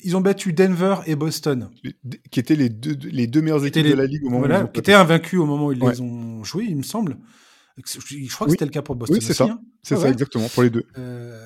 [0.03, 1.69] ils ont battu Denver et Boston.
[2.31, 4.71] Qui étaient les deux, les deux meilleures équipes de la ligue au moment où ils
[4.71, 7.17] Qui étaient invaincus au moment où ils les ont joués, il me semble.
[7.77, 9.17] Je crois que c'était le cas pour Boston.
[9.19, 9.43] Oui, c'est ça.
[9.43, 9.59] Hein.
[9.83, 10.85] C'est ça, exactement, pour les deux.
[10.97, 11.45] Euh,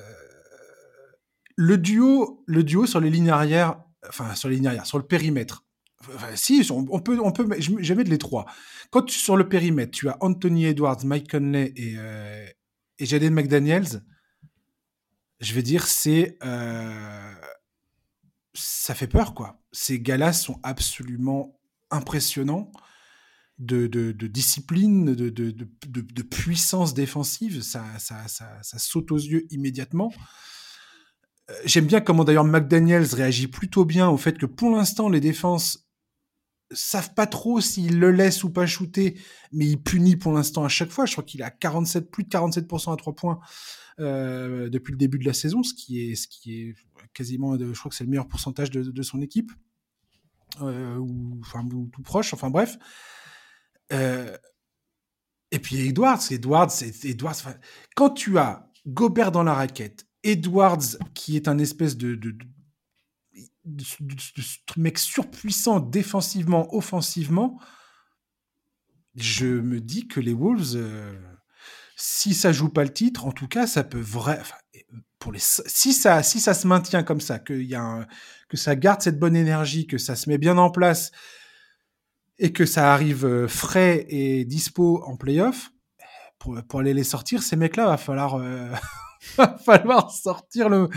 [1.56, 5.04] le duo, le duo sur les lignes arrière, enfin sur les lignes arrière, sur le
[5.04, 5.64] périmètre.
[6.14, 8.46] Enfin, si, on, peut, on peut, jamais de les trois.
[8.90, 12.46] Quand tu, sur le périmètre, tu as Anthony Edwards, Mike Conley et, euh,
[13.00, 14.04] et Jaden McDaniels,
[15.40, 16.36] je vais dire, c'est.
[16.44, 17.34] Euh,
[18.54, 19.62] ça fait peur, quoi.
[19.72, 21.58] Ces gars-là sont absolument
[21.90, 22.70] impressionnants
[23.58, 27.62] de, de, discipline, de, de, puissance défensive.
[27.62, 30.12] Ça, ça, ça, ça, saute aux yeux immédiatement.
[31.50, 35.20] Euh, j'aime bien comment d'ailleurs McDaniels réagit plutôt bien au fait que pour l'instant, les
[35.20, 35.89] défenses
[36.70, 39.18] savent pas trop s'il le laisse ou pas shooter,
[39.52, 41.06] mais il punit pour l'instant à chaque fois.
[41.06, 43.40] Je crois qu'il a 47, plus de 47% à 3 points
[43.98, 46.74] euh, depuis le début de la saison, ce qui est, ce qui est
[47.12, 49.52] quasiment, je crois que c'est le meilleur pourcentage de, son équipe,
[50.62, 52.78] euh, ou, enfin, tout proche, enfin bref.
[53.92, 54.36] Euh,
[55.50, 56.70] et puis Edwards, Edwards,
[57.02, 57.36] Edwards,
[57.96, 62.36] quand tu as Gobert dans la raquette, Edwards qui est un espèce de, de,
[64.76, 67.60] mec surpuissant défensivement, offensivement,
[69.14, 70.78] je me dis que les Wolves,
[71.96, 74.42] si ça joue pas le titre, en tout cas, ça peut vraiment.
[75.18, 78.06] pour les, si ça, si ça se maintient comme ça, que y a
[78.48, 81.12] que ça garde cette bonne énergie, que ça se met bien en place
[82.38, 85.70] et que ça arrive euh, frais et dispo en playoff,
[86.38, 88.72] pour, aller les sortir, ces mecs-là, va falloir, euh,
[89.36, 90.88] va falloir sortir le,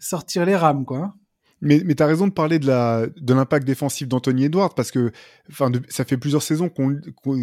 [0.00, 1.14] sortir les rames, quoi.
[1.62, 5.12] Mais, mais tu as raison de parler de l'impact de défensif d'Anthony Edwards parce que
[5.50, 6.98] enfin, ça fait plusieurs saisons qu'on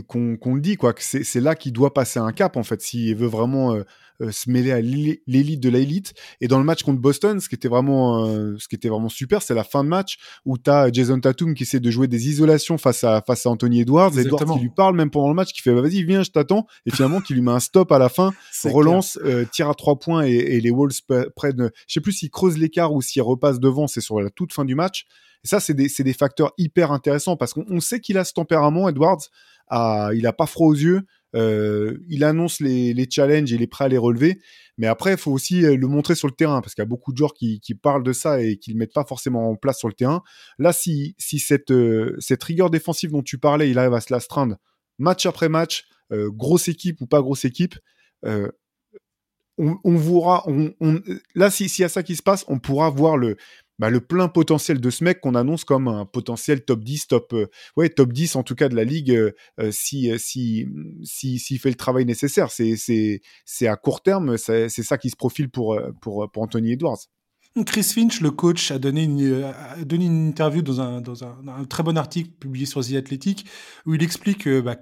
[0.08, 3.16] qu'on le dit, quoi, que c'est là qu'il doit passer un cap, en fait, s'il
[3.16, 3.84] veut vraiment euh,
[4.32, 6.14] se mêler à l'élite de l'élite.
[6.42, 9.10] Et dans le match contre Boston, ce qui était vraiment, euh, ce qui était vraiment
[9.10, 12.08] super, c'est la fin de match où tu as Jason Tatum qui essaie de jouer
[12.08, 14.18] des isolations face à, face à Anthony Edwards.
[14.18, 16.66] Edwards qui lui parle même pendant le match, qui fait bah, vas-y, viens, je t'attends.
[16.86, 18.34] Et finalement, qui lui met un stop à la fin,
[18.66, 21.02] relance, euh, tire à trois points et, et les Wolves
[21.36, 24.54] prennent, je sais plus s'ils creusent l'écart ou s'ils repassent devant, c'est sur la toute
[24.54, 25.06] fin du match.
[25.44, 28.90] Et ça, c'est des, des, facteurs hyper intéressants parce qu'on sait qu'il a ce tempérament,
[28.90, 29.22] Edwards.
[29.70, 31.04] À, il a pas froid aux yeux.
[31.38, 34.42] Euh, il annonce les, les, challenges il est prêt à les relever.
[34.78, 36.90] Mais après, il faut aussi euh, le montrer sur le terrain parce qu'il y a
[36.90, 39.78] beaucoup de joueurs qui, parlent de ça et qui le mettent pas forcément en place
[39.78, 40.24] sur le terrain.
[40.58, 44.12] Là, si, si cette, euh, cette rigueur défensive dont tu parlais, il arrive à se
[44.12, 44.58] l'astreindre
[45.00, 47.76] match après match, grosse équipe ou pas grosse équipe,
[48.24, 51.02] on, on, on,
[51.36, 53.38] là, s'il y a ça qui se passe, on pourra voir le,
[53.80, 57.34] bah, le plein potentiel de ce mec qu'on annonce comme un potentiel top 10, top,
[57.34, 60.68] euh, ouais, top 10 en tout cas de la ligue euh, euh, si, si,
[61.04, 62.50] si, s'il fait le travail nécessaire.
[62.52, 67.00] C'est, à court terme, c'est, ça qui se profile pour, pour, pour Anthony Edwards.
[67.66, 69.52] Chris Finch, le coach, a donné une,
[69.84, 73.46] donné une interview dans un, dans un, très bon article publié sur The Athletic
[73.86, 74.78] où il explique bah,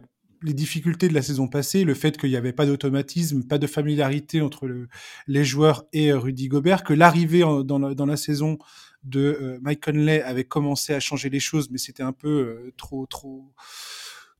[0.45, 3.67] les difficultés de la saison passée, le fait qu'il n'y avait pas d'automatisme, pas de
[3.67, 4.87] familiarité entre le,
[5.27, 8.57] les joueurs et euh, Rudy Gobert, que l'arrivée dans la, dans la saison
[9.03, 12.73] de euh, Mike Conley avait commencé à changer les choses, mais c'était un peu euh,
[12.77, 13.53] trop trop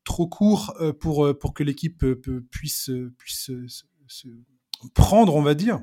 [0.04, 2.06] trop court pour pour que l'équipe
[2.52, 3.52] puisse puisse
[4.08, 4.28] se,
[4.94, 5.82] prendre, on va dire.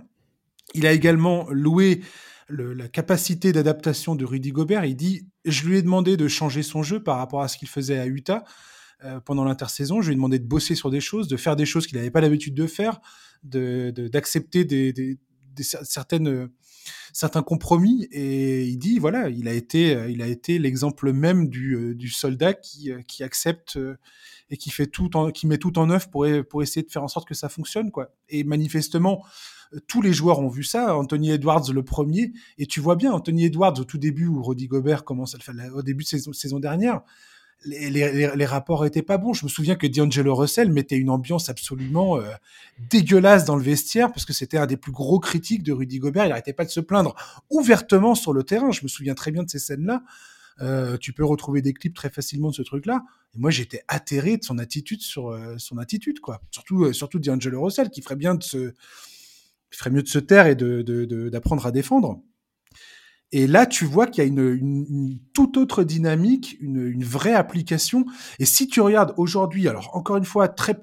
[0.75, 2.03] Il a également loué
[2.49, 4.85] la capacité d'adaptation de Rudy Gobert.
[4.85, 7.69] Il dit, je lui ai demandé de changer son jeu par rapport à ce qu'il
[7.69, 8.45] faisait à Utah.
[9.05, 10.01] Euh, pendant l'intersaison.
[10.01, 12.13] Je lui ai demandé de bosser sur des choses, de faire des choses qu'il n'avait
[12.13, 13.01] pas l'habitude de faire,
[13.43, 15.19] d'accepter de, des,
[15.59, 16.47] certaines euh,
[17.13, 21.49] certains compromis et il dit voilà il a été euh, il a été l'exemple même
[21.49, 23.79] du, du soldat qui, qui accepte
[24.51, 27.03] et qui fait tout en, qui met tout en œuvre pour pour essayer de faire
[27.03, 29.25] en sorte que ça fonctionne quoi et manifestement
[29.89, 33.45] tous les joueurs ont vu ça Anthony Edwards le premier et tu vois bien Anthony
[33.45, 36.33] Edwards au tout début où Rudy Gobert commence à le faire au début de saison,
[36.33, 37.03] saison dernière
[37.65, 39.33] les, rapports étaient pas bons.
[39.35, 42.23] Je me souviens que D'Angelo Russell mettait une ambiance absolument euh,
[42.91, 46.25] dégueulasse dans le vestiaire parce que c'était un des plus gros critiques de Rudy Gobert.
[46.27, 47.15] Il n'arrêtait pas de se plaindre
[47.51, 48.71] ouvertement sur le terrain.
[48.71, 50.03] Je me souviens très bien de ces scènes-là.
[50.61, 53.03] Euh, tu peux retrouver des clips très facilement de ce truc-là.
[53.35, 56.41] Et moi, j'étais atterré de son attitude sur euh, son attitude, quoi.
[56.51, 58.73] Surtout, surtout D'Angelo Russell, qui ferait bien de se,
[59.71, 62.21] ferait mieux de se taire et de d'apprendre à défendre.
[63.33, 67.05] Et là, tu vois qu'il y a une, une, une, toute autre dynamique, une, une,
[67.05, 68.05] vraie application.
[68.39, 70.77] Et si tu regardes aujourd'hui, alors encore une fois, très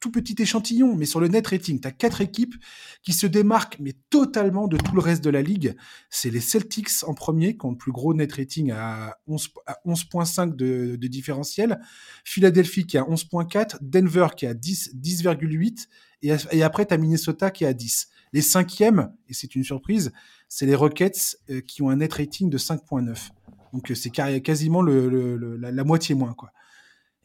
[0.00, 2.54] tout petit échantillon, mais sur le net rating, tu as quatre équipes
[3.02, 5.74] qui se démarquent, mais totalement de tout le reste de la ligue.
[6.10, 10.56] C'est les Celtics en premier, qui ont le plus gros net rating à 11.5 11
[10.56, 11.80] de, de, différentiel.
[12.24, 15.86] Philadelphie qui à 11.4, Denver qui est à 10, 10,8,
[16.22, 18.08] et, et après, tu as Minnesota qui à 10.
[18.32, 20.12] Les cinquièmes, et c'est une surprise,
[20.48, 23.30] c'est les Rockets euh, qui ont un net rating de 5.9.
[23.72, 26.34] Donc euh, c'est quasiment la, moitié moins.
[26.34, 26.52] quoi.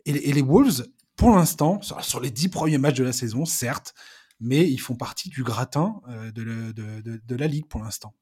[0.06, 3.94] Et, les Wolves, pour l'instant, sur, les dix premiers matchs de la saison, certes,
[4.40, 8.16] mais ils font partie du gratin euh, de, la ligue pour l'instant.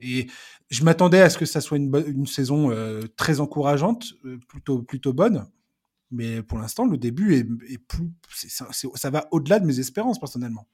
[0.00, 0.26] Et
[0.70, 2.70] je m'attendais à ce que ça soit une, saison
[3.16, 4.12] très encourageante,
[4.48, 5.48] plutôt, plutôt bonne.
[6.10, 10.66] Mais pour l'instant, le début est, plus, ça va au-delà de mes espérances personnellement.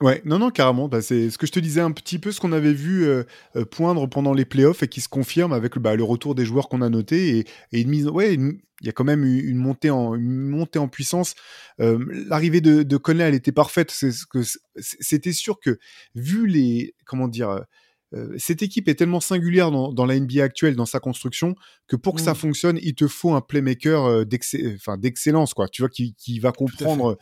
[0.00, 0.88] Ouais, non, non, carrément.
[0.88, 3.24] Bah, c'est ce que je te disais un petit peu, ce qu'on avait vu euh,
[3.56, 6.70] euh, poindre pendant les playoffs et qui se confirme avec bah, le retour des joueurs
[6.70, 8.08] qu'on a notés et, et, une mise.
[8.08, 11.34] Ouais, il y a quand même une montée en, une montée en puissance.
[11.80, 11.98] Euh,
[12.28, 13.90] L'arrivée de, de Conley, elle était parfaite.
[13.90, 14.40] C'est ce que
[14.76, 15.78] c'était sûr que
[16.14, 17.60] vu les, comment dire.
[18.12, 21.54] Euh, cette équipe est tellement singulière dans, dans, la NBA actuelle, dans sa construction,
[21.86, 22.24] que pour que mmh.
[22.24, 25.68] ça fonctionne, il te faut un playmaker d'excellence, quoi.
[25.68, 27.16] Tu vois, qui, qui va comprendre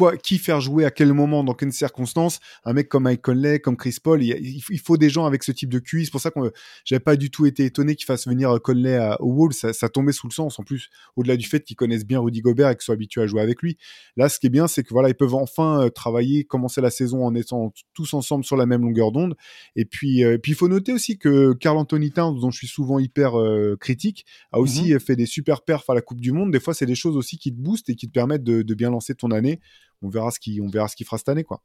[0.00, 2.40] quoi, qui faire jouer à quel moment, dans quelles circonstances.
[2.64, 5.52] Un mec comme Mike Conley, comme Chris Paul, il, il faut des gens avec ce
[5.52, 6.06] type de QI.
[6.06, 6.40] C'est pour ça que
[6.86, 9.52] j'avais pas du tout été étonné qu'il fasse venir Conley à, au Wolves.
[9.52, 10.58] Ça, ça, tombait sous le sens.
[10.58, 13.26] En plus, au-delà du fait qu'ils connaissent bien Rudy Gobert et qu'ils soient habitués à
[13.26, 13.76] jouer avec lui.
[14.16, 16.90] Là, ce qui est bien, c'est que voilà, ils peuvent enfin euh, travailler, commencer la
[16.90, 19.36] saison en étant tous ensemble sur la même longueur d'onde.
[19.76, 22.68] Et puis, euh, puis il faut noter aussi que Carl Anthony Towns, dont je suis
[22.68, 26.32] souvent hyper euh, critique, a mmh aussi fait des super perfs à la Coupe du
[26.32, 26.52] Monde.
[26.52, 28.74] Des fois, c'est des choses aussi qui te boostent et qui te permettent de, de
[28.74, 29.60] bien lancer ton année
[30.02, 31.62] on verra ce qu'il fera cette année, quoi.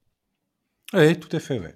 [0.93, 1.75] Oui, tout à fait, ouais.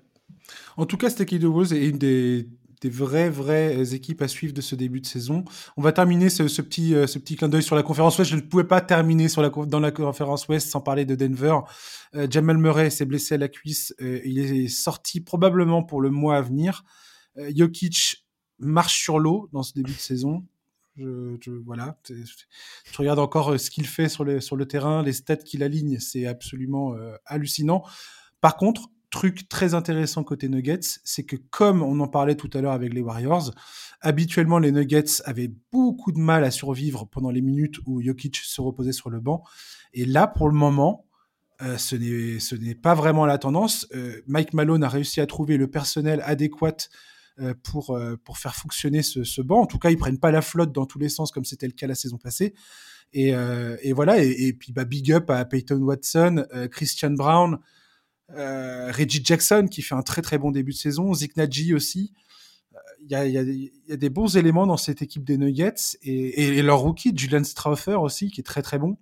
[0.77, 2.47] En tout cas, cette équipe de Wolves est une des,
[2.83, 5.43] vraies, vraies équipes à suivre de ce début de saison.
[5.77, 8.31] On va terminer ce, petit, euh, ce petit clin d'œil sur la conférence Ouest.
[8.31, 11.57] Je ne pouvais pas terminer sur la, dans la conférence Ouest sans parler de Denver.
[12.15, 13.93] Euh, Jamal Murray s'est blessé à la cuisse.
[14.01, 16.83] Euh, il est sorti probablement pour le mois à venir.
[17.55, 18.25] Jokic
[18.57, 20.45] marche sur l'eau dans ce début de saison.
[20.95, 25.63] Je, voilà, je regarde encore euh, ce qu'il fait sur le, terrain, les stats qu'il
[25.63, 27.83] aligne, c'est absolument euh, hallucinant.
[28.41, 32.61] Par contre, truc très intéressant côté Nuggets, c'est que comme on en parlait tout à
[32.61, 33.51] l'heure avec les Warriors,
[34.01, 38.61] habituellement les Nuggets avaient beaucoup de mal à survivre pendant les minutes où Jokic se
[38.61, 39.43] reposait sur le banc.
[39.93, 41.07] Et là, pour le moment,
[41.61, 43.87] euh, ce n'est pas vraiment la tendance.
[44.27, 46.89] Mike Malone a réussi à trouver le personnel adéquat
[47.63, 49.61] pour, euh, pour faire fonctionner ce, banc.
[49.61, 51.73] En tout cas, ils prennent pas la flotte dans tous les sens comme c'était le
[51.73, 52.53] cas la saison passée.
[53.13, 54.21] Et, euh, voilà.
[54.21, 57.59] Et, puis bah, big up à Peyton Watson, Christian Brown,
[58.29, 62.13] Reggie Jackson qui fait un très très bon début de saison, Naji aussi.
[63.01, 63.15] Il y
[63.91, 68.29] a, des bons éléments dans cette équipe des Nuggets et, leur rookie Julian Strauffer aussi
[68.29, 68.97] qui est très très bon.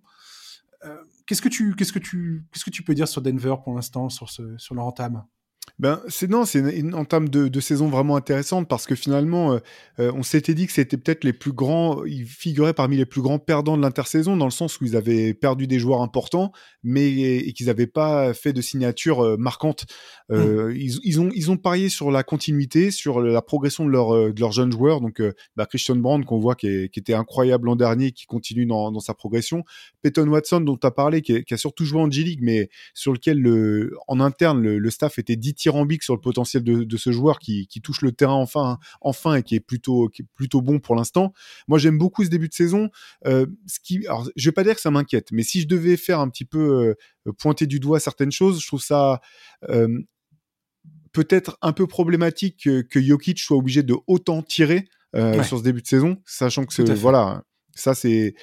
[1.26, 5.26] qu'est-ce que tu peux dire sur Denver pour l'instant sur ce sur leur entame?
[5.80, 9.60] Ben, c'est non, c'est une, entame de, de, saison vraiment intéressante parce que finalement, euh,
[10.00, 13.22] euh, on s'était dit que c'était peut-être les plus grands, ils figuraient parmi les plus
[13.22, 16.52] grands perdants de l'intersaison dans le sens où ils avaient perdu des joueurs importants,
[16.84, 19.86] mais et, qu'ils n'avaient pas fait de signature euh, marquante.
[20.32, 20.76] Euh, mmh.
[20.76, 24.40] ils, ils, ont ils ont parié sur la continuité, sur la progression de, leur, de
[24.40, 25.00] leurs jeunes joueurs.
[25.02, 25.22] Donc,
[25.56, 28.92] bah, Christian Brand qu'on voit qui, est, qui, était incroyable l'an dernier, qui continue dans,
[28.92, 29.64] dans sa progression.
[30.02, 33.14] Peyton Watson dont tu as parlé, qui, qui, a surtout joué en G-League, mais sur
[33.14, 36.98] lequel le, en interne le, le staff était dit dithyrambique sur le potentiel de, de
[36.98, 40.26] ce joueur qui, qui, touche le terrain enfin, enfin et qui est plutôt, qui est
[40.36, 41.34] plutôt bon pour l'instant.
[41.68, 42.90] Moi, j'aime beaucoup ce début de saison.
[43.26, 45.98] Euh, ce qui, alors, je vais pas dire que ça m'inquiète, mais si je devais
[45.98, 46.96] faire un petit peu
[47.28, 49.22] euh, pointer du doigt certaines choses, je trouve ça
[49.70, 49.88] euh,
[51.12, 55.44] peut-être un peu problématique que, que, Jokic soit obligé de autant tirer euh, ouais.
[55.44, 57.44] sur ce début de saison, sachant que voilà
[57.78, 58.34] ça, c'est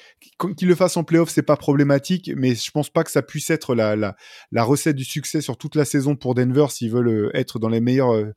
[0.61, 3.75] le fasse en playoff, c'est pas problématique, mais je pense pas que ça puisse être
[3.75, 4.15] la,
[4.53, 7.81] recette du succès sur toute la saison pour Denver s'ils veulent euh, être dans les
[7.81, 8.33] meilleures euh,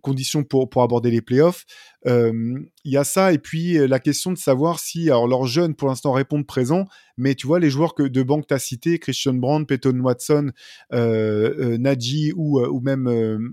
[0.00, 1.64] conditions pour, aborder les playoffs.
[2.04, 5.74] Il euh, y a ça et puis la question de savoir si alors leurs jeunes
[5.74, 6.86] pour l'instant répondent présent,
[7.16, 10.50] mais tu vois les joueurs que de banque t'as cité, Christian Brown, Peyton Watson,
[10.92, 13.06] euh, euh, Najee ou, ou même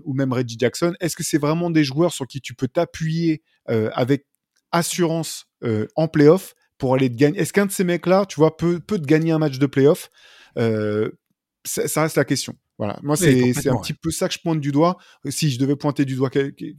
[0.04, 3.42] ou même Reggie Jackson, est-ce que c'est vraiment des joueurs sur qui tu peux t'appuyer
[3.66, 4.26] avec
[4.72, 5.46] assurance
[5.94, 6.54] en playoff?
[6.80, 7.38] Pour aller te gagner.
[7.38, 10.10] Est-ce qu'un de ces mecs-là, tu vois, peut, peut te gagner un match de playoff?
[10.58, 11.10] Euh,
[11.64, 12.56] ça, ça, reste la question.
[12.80, 14.96] Voilà, moi c'est un petit peu ça que je pointe du doigt.
[15.28, 16.30] Si je devais pointer du doigt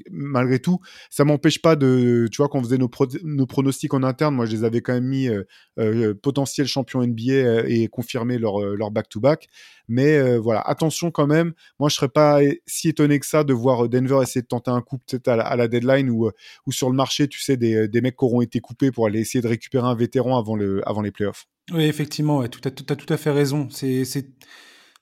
[0.10, 0.80] malgré tout,
[1.12, 4.34] ça m'empêche pas de, tu vois, quand on faisait nos, pro nos, pronostics en interne,
[4.34, 5.43] moi je les avais quand même mis euh,
[5.78, 9.47] euh, potentiel champion NBA euh, et confirmer leur euh, leur back to back.
[9.88, 11.54] Mais euh, voilà, attention quand même.
[11.78, 14.82] Moi je serais pas si étonné que ça de voir Denver essayer de tenter un
[14.82, 16.32] coup peut-être à, à, la deadline ou
[16.66, 19.20] ou sur le marché, tu sais, des, des mecs qui auront été coupés pour aller
[19.20, 21.45] essayer de récupérer un vétéran avant le avant les playoffs.
[21.72, 23.68] Oui, effectivement, ouais, tu as tout, tout à fait raison.
[23.70, 24.04] C'est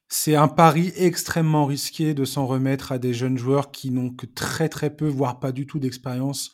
[0.09, 4.25] c'est un pari extrêmement risqué de s'en remettre à des jeunes joueurs qui n'ont que
[4.25, 6.51] très très peu, voire pas du tout d'expérience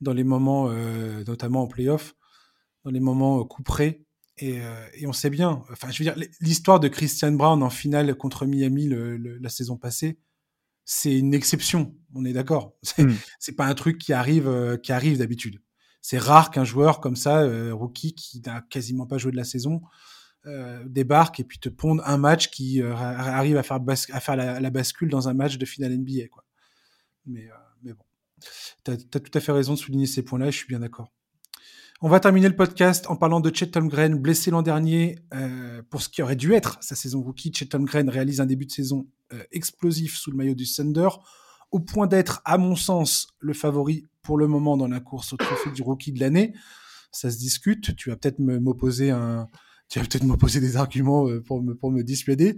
[0.00, 2.14] dans les moments, euh, notamment en playoff,
[2.82, 4.06] dans les moments euh, couperés.
[4.38, 7.70] Et, euh, et, on sait bien, enfin, je veux dire, l'histoire de Christian Brown en
[7.70, 10.18] finale contre Miami le, le, la saison passée,
[10.86, 11.94] c'est une exception.
[12.14, 12.74] On est d'accord.
[12.82, 13.56] C'est mm.
[13.56, 15.60] pas un truc qui arrive, euh, qui arrive d'habitude.
[16.00, 19.80] C'est rare qu'un joueur comme ça, rookie, qui n'a quasiment pas joué de la saison,
[20.46, 23.80] euh, débarque et puis te pondent un match qui euh, arrive à faire,
[24.36, 26.28] la, bascule dans un match de finale NBA.
[26.30, 26.44] Quoi.
[27.26, 28.04] Mais, euh, mais bon.
[28.84, 31.10] Tu as, tout à fait raison de souligner ces points-là, je suis bien d'accord.
[32.02, 36.02] On va terminer le podcast en parlant de Chet Holmgren, blessé l'an dernier euh, pour
[36.02, 37.52] ce qui aurait dû être sa saison rookie.
[37.54, 39.06] Chet Holmgren réalise un début de saison
[39.50, 41.08] explosif sous le maillot du Thunder,
[41.70, 45.36] au point d'être, à mon sens, le favori pour le moment dans la course au
[45.36, 46.54] trophée du rookie de l'année.
[47.10, 47.96] Ça se discute.
[47.96, 49.48] Tu vas peut-être m'opposer un,
[49.88, 52.56] tu vas peut-être m'opposer des arguments euh, pour me, dissuader.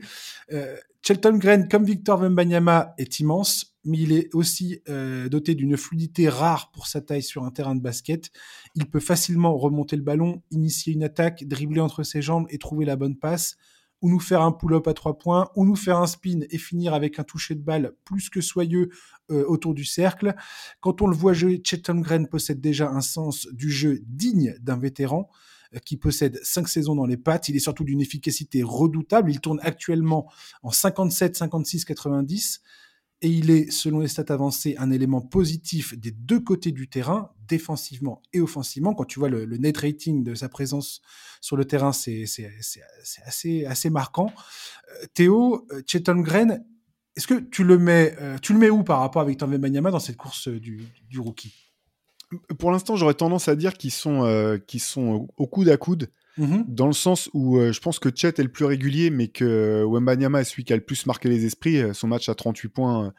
[0.53, 5.77] Euh, Chelton Green, comme Victor Wembanyama, est immense, mais il est aussi euh, doté d'une
[5.77, 8.31] fluidité rare pour sa taille sur un terrain de basket.
[8.75, 12.85] Il peut facilement remonter le ballon, initier une attaque, dribbler entre ses jambes et trouver
[12.85, 13.57] la bonne passe,
[14.03, 16.95] ou nous faire un pull-up à trois points, ou nous faire un spin et finir
[16.95, 18.91] avec un toucher de balle plus que soyeux
[19.29, 20.35] autour du cercle.
[20.81, 24.77] Quand on le voit jouer, Chelton Green possède déjà un sens du jeu digne d'un
[24.77, 25.31] vétéran.
[25.75, 27.49] Euh, qui possède cinq saisons dans les pattes.
[27.49, 29.31] Il est surtout d'une efficacité redoutable.
[29.31, 30.31] Il tourne actuellement
[30.63, 32.61] en 57, 56, 90
[33.23, 37.33] et il est, selon les stats avancées, un élément positif des deux côtés du terrain,
[37.49, 38.95] défensivement et offensivement.
[38.95, 41.01] Quand tu vois le, net rating de sa présence
[41.41, 42.25] sur le terrain, c'est
[43.25, 44.31] assez, assez marquant.
[45.03, 46.63] Euh, Théo, euh, Cheton Gren,
[47.17, 49.99] est-ce que tu le mets, tu le mets où par rapport à Victor Wembanyama dans
[49.99, 51.66] cette course du rookie?
[52.59, 56.11] Pour l'instant, j'aurais tendance à dire qu'ils sont, euh, sont au coude à coude.
[56.39, 56.65] Mm-hmm.
[56.69, 59.85] Dans le sens où euh, je pense que Chet est le plus régulier, mais que
[59.85, 61.81] Wembanyama est celui qui a le plus marqué les esprits.
[61.81, 63.13] Euh, son match à 38 points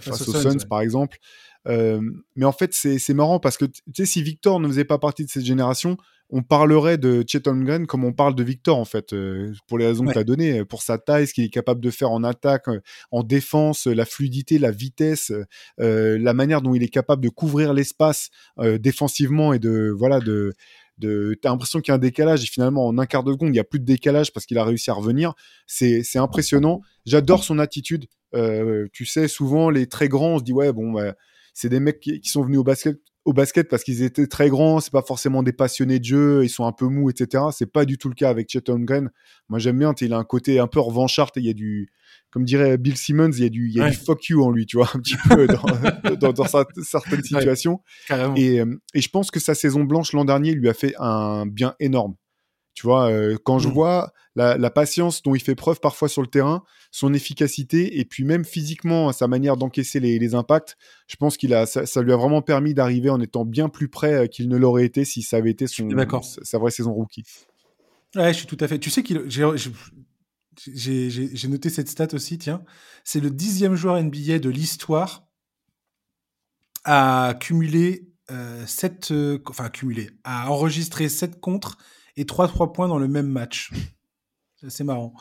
[0.00, 1.18] face aux Suns, par exemple.
[1.66, 5.24] mais en fait, c'est marrant parce que tu sais, si Victor ne faisait pas partie
[5.24, 5.96] de cette génération,
[6.30, 9.86] on parlerait de Chet Holmgren comme on parle de Victor, en fait, euh, pour les
[9.86, 12.22] raisons que tu as données, pour sa taille, ce qu'il est capable de faire en
[12.22, 15.32] attaque, euh, en défense, la fluidité, la vitesse,
[15.80, 18.30] euh, la manière dont il est capable de couvrir l'espace
[18.80, 20.52] défensivement et de, voilà, de,
[20.98, 23.50] de t'as l'impression qu'il y a un décalage et finalement en un quart de seconde
[23.54, 25.34] il y a plus de décalage parce qu'il a réussi à revenir.
[25.66, 26.80] C'est c'est impressionnant.
[27.06, 28.06] J'adore son attitude.
[28.92, 31.14] Tu sais souvent les très grands on se dit ouais bon bah,
[31.54, 34.80] c'est des mecs qui, sont venus au basket au basket parce qu'ils étaient très grands,
[34.80, 37.44] c'est pas forcément des passionnés de jeu, ils sont un peu mous, etc.
[37.52, 39.10] C'est pas du tout le cas avec Chet Holmgren.
[39.48, 41.90] Moi j'aime bien, il a un côté un peu revanchard, il y a du,
[42.30, 44.50] comme dirait Bill Simmons, il y a du, il y a du fuck you en
[44.50, 46.46] lui, tu vois, un petit peu dans, dans,
[46.82, 47.80] certaines situations.
[48.36, 51.46] et, euh, et je pense que sa saison blanche l'an dernier lui a fait un
[51.46, 52.14] bien énorme.
[52.78, 53.72] Tu vois, euh, quand je mmh.
[53.72, 56.62] vois la, patience dont il fait preuve parfois sur le terrain,
[56.92, 60.76] son efficacité et puis même physiquement sa manière d'encaisser les, impacts,
[61.08, 64.14] je pense qu'il a ça, lui a vraiment permis d'arriver en étant bien plus près
[64.14, 65.88] euh, qu'il ne l'aurait été si ça avait été son
[66.22, 67.24] sa vraie saison rookie.
[68.14, 68.78] Ouais, je suis tout à fait.
[68.78, 69.48] Tu sais qu'il j'ai
[71.48, 72.62] noté cette stat aussi, tiens.
[73.02, 75.26] C'est le dixième joueur NBA de l'histoire
[76.84, 78.64] à cumuler euh,
[79.10, 81.76] euh enfin cumuler, à enregistrer 7 contre
[82.18, 83.70] et 3-3 points dans le même match.
[84.68, 85.14] C'est marrant.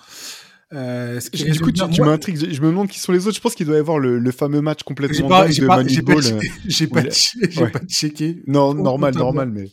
[0.74, 2.52] Euh, du coup, tu, m'intrigues.
[2.52, 3.36] Je, me demande qui sont les autres.
[3.38, 6.24] Je pense qu'il doit y avoir le, fameux match complètement dingue de Moneyball.
[6.68, 8.42] J'ai pas, pas, checké.
[8.48, 9.70] Non, normal, normal, mais.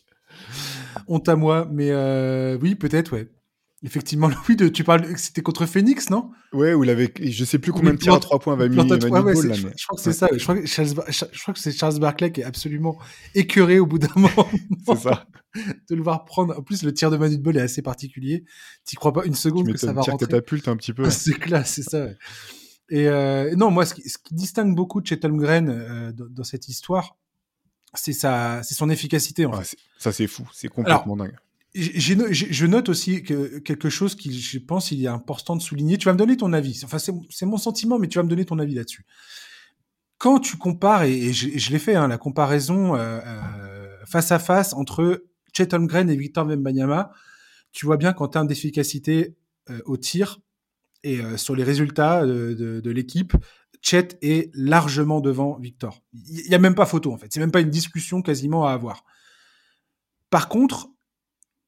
[1.08, 3.28] Honte à moi, mais euh, oui, peut-être, ouais.
[3.85, 6.30] Effectivement, oui, de, tu parles, c'était contre Phoenix, non?
[6.55, 8.76] Ouais, où il avait, je sais plus combien de tirs à 3 points va mis,
[8.76, 10.28] je, crois que c'est ça.
[10.32, 12.99] Je crois que, je crois que c'est Charles Barclay qui est absolument
[13.35, 14.49] écœuré au bout d'un moment.
[14.87, 15.26] c'est ça.
[15.89, 16.59] De le voir prendre.
[16.59, 18.45] En plus, le tir de Manu Ball est assez particulier.
[18.87, 20.26] Tu crois pas une seconde que ça va rentrer.
[20.26, 21.11] catapulte un petit peu.
[21.11, 22.09] c'est classe, c'est ça.
[22.89, 27.16] Et euh, non, moi, ce qui, ce qui, distingue beaucoup de euh, dans, cette histoire,
[27.93, 29.45] c'est sa, c'est son efficacité.
[29.45, 29.76] En fait.
[29.99, 30.49] Ça, c'est fou.
[30.55, 31.37] C'est complètement dingue
[31.74, 35.98] je note aussi que quelque chose qui, je pense, il est important de souligner.
[35.98, 36.80] Tu vas me donner ton avis.
[36.84, 39.04] Enfin, c'est mon sentiment, mais tu vas me donner ton avis là-dessus.
[40.18, 44.72] Quand tu compares, et, je, l'ai fait, hein, la comparaison euh, euh, face à face
[44.72, 47.12] entre Chet Holmgren et Victor Wembanyama,
[47.72, 49.36] tu vois bien qu'en termes d'efficacité
[49.70, 50.38] euh, au tir
[51.02, 53.34] et sur les résultats de, de l'équipe,
[53.82, 56.00] Chet est largement devant Victor.
[56.14, 57.26] Il n'y a même pas photo en fait.
[57.30, 59.04] C'est même pas une discussion quasiment à avoir.
[60.30, 60.93] Par contre,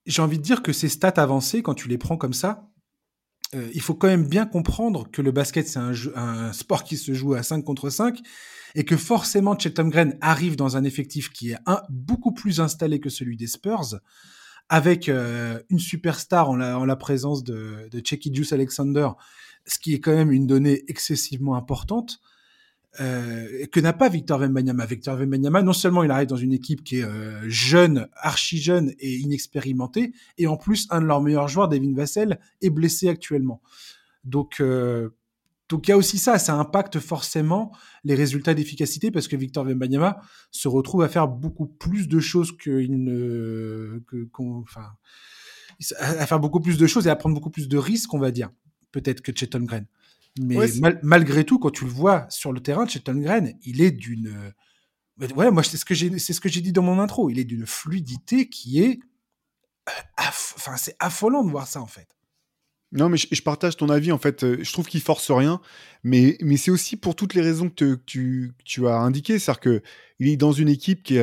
[0.07, 2.71] j'ai envie de dire que ces stats avancées, quand tu les prends comme ça,
[3.55, 7.15] euh, il faut quand même bien comprendre que le basket, c'est un, sport qui se
[7.15, 8.21] joue à 5 contre 5
[8.75, 13.01] et que forcément Chet Green arrive dans un effectif qui est un, beaucoup plus installé
[13.01, 14.01] que celui des Spurs,
[14.69, 19.09] avec euh, une superstar en la, en la présence de, de Checky Juice Alexander,
[19.65, 22.19] ce qui est quand même une donnée excessivement importante.
[23.01, 24.87] Euh, que n'a pas Victor Wembanyama?
[24.87, 28.93] Victor Wembanyama, non seulement il arrive dans une équipe qui est euh, jeune, archi jeune
[28.99, 33.61] et inexpérimentée, et en plus un de leurs meilleurs joueurs, Devin Vassell, est blessé actuellement.
[34.25, 35.11] Donc euh,
[35.69, 37.73] donc il y a aussi ça, ça impacte forcément
[38.05, 40.21] les résultats d'efficacité parce que Victor Wembanyama
[40.53, 44.29] se retrouve à faire beaucoup plus de choses qu'il ne, que,
[45.99, 48.31] à faire beaucoup plus de choses et à prendre beaucoup plus de risques, on va
[48.31, 48.51] dire,
[48.93, 49.87] peut-être que Chet Holmgren.
[50.41, 50.67] Mais
[51.03, 53.03] malgré tout, quand tu le vois sur le terrain, Chet
[53.65, 54.53] il est d'une
[55.35, 57.31] ouais, moi c'est ce que j'ai, c'est ce que j'ai dit dans mon intro.
[57.31, 59.01] Il est d'une fluidité qui est,
[60.19, 62.09] enfin c'est affolant de voir ça en fait.
[62.93, 64.13] Non, mais je, partage ton avis.
[64.13, 65.61] En fait, euh, je trouve qu'il force rien,
[66.05, 69.39] mais, mais c'est aussi pour toutes les raisons que, tu, tu, as indiquées.
[69.39, 71.19] C'est-à-dire qu'il est dans une équipe qui,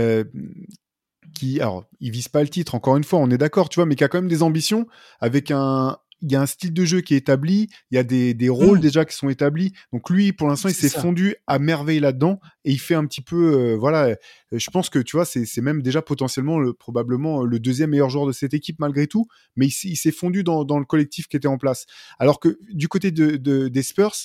[1.33, 2.75] qui, alors, il vise pas le titre.
[2.75, 4.87] Encore une fois, on est d'accord, tu vois, mais qui a quand même des ambitions
[5.21, 8.03] avec un, il y a un style de jeu qui est établi, il y a
[8.03, 8.81] des, des rôles mmh.
[8.81, 9.73] déjà qui sont établis.
[9.91, 13.21] Donc lui, pour l'instant, il s'est fondu à merveille là-dedans et il fait un petit
[13.21, 14.05] peu, euh, voilà.
[14.05, 14.15] Euh,
[14.53, 18.25] je pense que tu vois, c'est même déjà potentiellement le, probablement le deuxième meilleur joueur
[18.25, 19.25] de cette équipe malgré tout,
[19.57, 21.85] mais il, s'est fondu dans, dans, le collectif qui était en place.
[22.19, 24.15] Alors que du côté de, de des Spurs,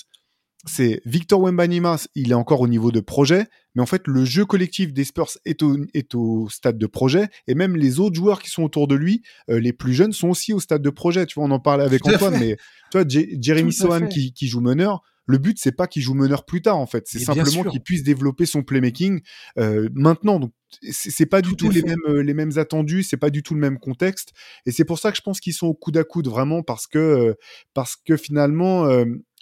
[0.65, 4.45] c'est Victor Wembanyama, il est encore au niveau de projet, mais en fait, le jeu
[4.45, 8.41] collectif des Spurs est au, est au stade de projet, et même les autres joueurs
[8.41, 11.25] qui sont autour de lui, euh, les plus jeunes, sont aussi au stade de projet.
[11.25, 12.57] Tu vois, on en parlait avec Antoine, mais
[12.91, 16.43] tu vois, Jeremy Sohan qui, qui, joue meneur, le but c'est pas qu'il joue meneur
[16.43, 19.21] plus tard en fait, c'est simplement qu'il puisse développer son playmaking
[19.59, 20.39] euh, maintenant.
[20.39, 20.51] Donc
[20.81, 23.59] c'est pas du tout, les mêmes euh, les mêmes attendus, c'est pas du tout le
[23.59, 24.33] même contexte,
[24.65, 26.87] et c'est pour ça que je pense qu'ils sont au coude à coude vraiment parce
[26.87, 27.35] que
[27.75, 28.87] parce que finalement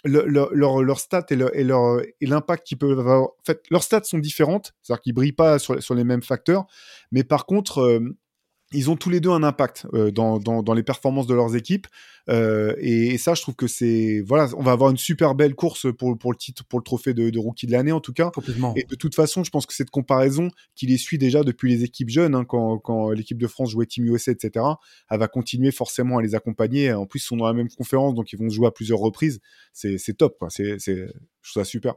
[0.04, 3.22] leur, leur, stats et, leur, et, l'impact qu'ils peuvent avoir.
[3.22, 6.66] En fait, leurs stats sont différentes, c'est-à-dire qu'ils brillent pas sur, sur, les mêmes facteurs,
[7.10, 8.16] mais par contre, euh,
[8.72, 11.56] ils ont tous les deux un impact euh, dans, dans, dans, les performances de leurs
[11.56, 11.86] équipes.
[12.28, 15.86] Euh, et, ça, je trouve que c'est voilà, on va avoir une super belle course
[15.96, 18.30] pour, pour le titre, pour le trophée de, de rookie de l'année en tout cas.
[18.30, 18.74] Complètement.
[18.76, 21.84] Et de toute façon, je pense que cette comparaison qui les suit déjà depuis les
[21.84, 24.64] équipes jeunes, hein, quand, quand l'équipe de France jouait Team USA, etc.,
[25.10, 26.92] elle va continuer forcément à les accompagner.
[26.92, 29.40] En plus, ils sont dans la même conférence, donc ils vont jouer à plusieurs reprises.
[29.72, 30.50] C'est top, quoi.
[30.50, 31.94] C'est, je trouve ça super.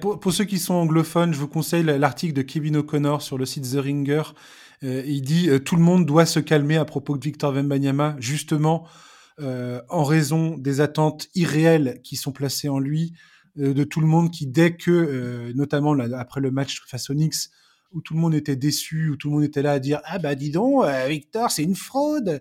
[0.00, 3.70] Pour, ceux qui sont anglophones, je vous conseille l'article de Kevin O'Connor sur le site
[3.72, 4.22] The Ringer
[4.84, 8.16] euh, il dit euh, tout le monde doit se calmer à propos de Victor Wembanyama,
[8.18, 8.86] justement
[9.40, 13.14] euh, en raison des attentes irréelles qui sont placées en lui,
[13.54, 17.50] de tout le monde qui dès que, notamment après le match face aux Knicks,
[17.92, 20.18] où tout le monde était déçu, où tout le monde était là à dire ah
[20.18, 22.40] bah dis donc Victor c'est une fraude.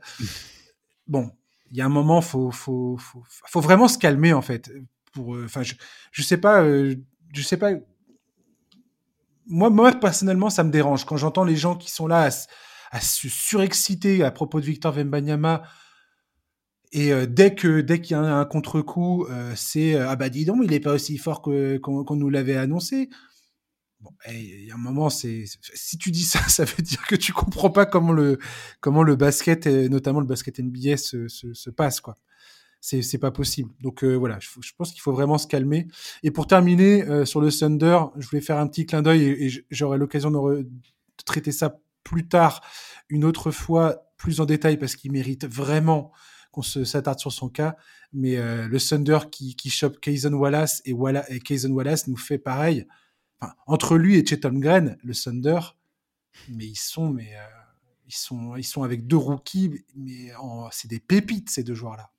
[1.08, 1.30] bon,
[1.70, 4.72] il y a un moment faut faut, faut vraiment se calmer en fait.
[5.12, 5.74] Pour enfin je
[6.14, 6.64] je sais pas
[7.34, 7.72] je sais pas
[9.52, 11.06] moi, moi, personnellement, ça me dérange.
[11.06, 12.30] Quand j'entends les gens qui sont là
[12.92, 15.64] à, se surexciter à propos de Victor Wembanyama,
[16.94, 20.30] et euh, dès que dès qu'il y a un, contre-coup, euh, c'est euh, ah bah
[20.30, 23.10] dis donc, il est pas aussi fort que qu'on nous l'avait annoncé.
[24.02, 27.16] Bon, il y a un moment, c'est si tu dis ça, ça veut dire que
[27.16, 28.40] tu comprends pas comment le
[28.82, 32.18] comment le basket, et notamment le basket NBA, se, se, se passe quoi
[32.82, 33.72] c'est pas possible.
[33.80, 35.88] Donc euh, voilà, je, pense qu'il faut vraiment se calmer.
[36.24, 39.66] Et pour terminer euh, sur le Thunder, je voulais faire un petit clin d'œil et,
[39.70, 40.68] j'aurai l'occasion de,
[41.26, 42.62] traiter ça plus tard,
[43.10, 46.12] une autre fois, plus en détail, parce qu'il mérite vraiment
[46.52, 47.78] qu'on s'attarde sur son cas.
[48.12, 52.18] Mais euh, le Thunder qui, qui chope Kayson Wallace et, Wallace et Kayson Wallace nous
[52.18, 52.88] fait pareil.
[53.40, 55.60] Enfin, entre lui et Chet Holmgren, le Thunder,
[56.50, 57.32] mais ils sont, mais
[58.08, 60.32] ils sont, ils sont avec deux rookies, mais
[60.72, 62.12] c'est des pépites ces deux joueurs-là.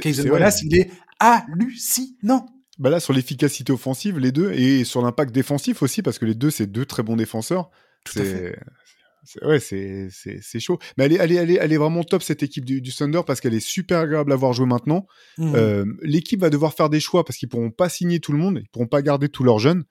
[0.00, 2.46] Kaysen Wallace, il est hallucinant.
[2.78, 6.34] Bah là, sur l'efficacité offensive, les deux, et sur l'impact défensif aussi, parce que les
[6.34, 7.70] deux, c'est deux très bons défenseurs.
[8.08, 8.56] C'est
[9.42, 10.78] ouais, c'est chaud.
[10.96, 13.54] Mais elle est, elle, est, elle, est, vraiment top cette équipe du, Thunder parce qu'elle
[13.54, 15.06] est super agréable à voir jouer maintenant.
[15.38, 15.54] Mmh.
[15.54, 18.60] Euh, l'équipe va devoir faire des choix parce qu'ils pourront pas signer tout le monde,
[18.62, 19.84] ils pourront pas garder tous leurs jeunes.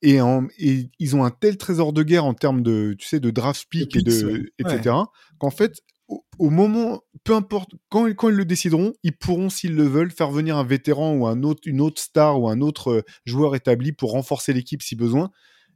[0.00, 3.18] Et, en, et ils ont un tel trésor de guerre en termes de, tu sais,
[3.18, 4.94] de draft pick et de, etc.
[5.38, 9.84] Qu'en fait, au, moment, peu importe, quand, quand, ils le décideront, ils pourront, s'ils le
[9.84, 13.02] veulent, faire venir un vétéran ou un autre, une autre star ou un autre euh,
[13.26, 15.30] joueur établi pour renforcer l'équipe si besoin.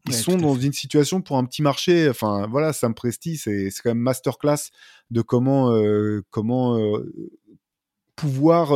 [0.08, 2.08] Ils sont dans une situation pour un petit marché.
[2.08, 4.70] Enfin, voilà, Sam Presti, c'est quand même masterclass
[5.10, 7.12] de comment, euh, comment euh,
[8.16, 8.72] pouvoir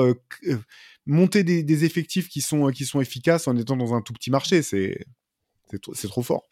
[1.04, 4.30] monter des, des, effectifs qui sont, qui sont efficaces en étant dans un tout petit
[4.30, 4.62] marché.
[4.62, 5.04] C'est
[5.94, 6.48] c'est trop fort.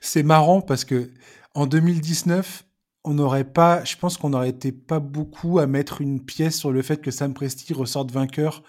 [0.00, 1.10] C'est marrant parce que
[1.54, 2.64] en 2019,
[3.04, 6.72] on n'aurait pas, je pense qu'on n'aurait été pas beaucoup à mettre une pièce sur
[6.72, 8.62] le fait que Sam Presti ressorte vainqueur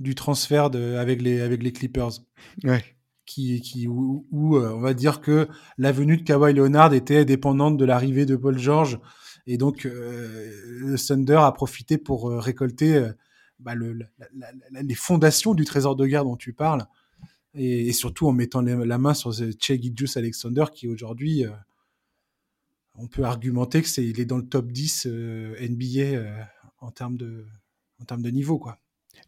[0.00, 2.22] du transfert de, avec, les, avec les Clippers.
[2.64, 2.82] Ouais.
[3.26, 4.24] Qui, qui, où,
[4.56, 5.48] euh, on va dire que
[5.78, 9.00] la venue de Kawhi Leonard était dépendante de l'arrivée de Paul George.
[9.48, 10.48] Et donc, euh,
[10.78, 13.04] le Thunder a profité pour euh, récolter
[13.58, 13.98] bah, le,
[14.72, 16.86] les fondations du trésor de guerre dont tu parles.
[17.54, 21.44] Et, surtout en mettant la main sur Che Gilgeous Alexander, qui aujourd'hui
[22.98, 26.42] on peut argumenter que c'est il est dans le top 10 euh, NBA euh,
[26.80, 27.46] en termes de
[28.00, 28.78] en termes de niveau quoi.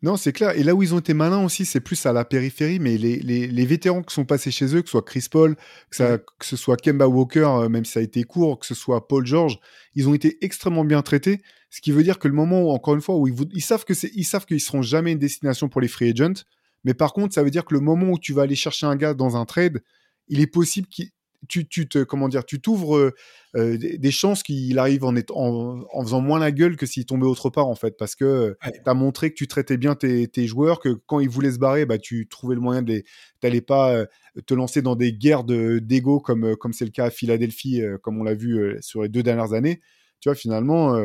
[0.03, 0.51] Non, c'est clair.
[0.51, 3.19] Et là où ils ont été malins aussi, c'est plus à la périphérie, mais les,
[3.19, 5.57] les, vétérans qui sont passés chez eux, que ce soit Chris Paul,
[5.90, 8.66] que, ça, que ce soit Kemba Walker, euh, même si ça a été court, que
[8.66, 9.59] ce soit Paul George,
[9.95, 11.40] ils ont été extrêmement bien traités.
[11.70, 13.85] Ce qui veut dire que le moment où, encore une fois, où ils, ils savent
[13.85, 16.45] que c'est, ils savent qu'ils seront jamais une destination pour les free agents,
[16.85, 18.95] mais par contre, ça veut dire que le moment où tu vas aller chercher un
[18.95, 19.82] gars dans un trade,
[20.28, 21.09] il est possible qu'il
[21.47, 23.12] tu, tu te comment dire, tu t'ouvres
[23.56, 27.51] euh, des, chances qu'il arrive en, en, faisant moins la gueule que s'il tombait autre
[27.51, 30.90] part en fait, parce que tu as montré que tu traitais bien tes, joueurs, que
[31.06, 33.02] quand ils voulaient se barrer, bah tu trouvais le moyen de
[33.40, 34.05] t'allais pas
[34.47, 38.24] te lancer dans des guerres d'ego comme comme c'est le cas à Philadelphie, comme on
[38.24, 39.81] l'a vu sur les deux dernières années.
[40.20, 40.97] Tu vois finalement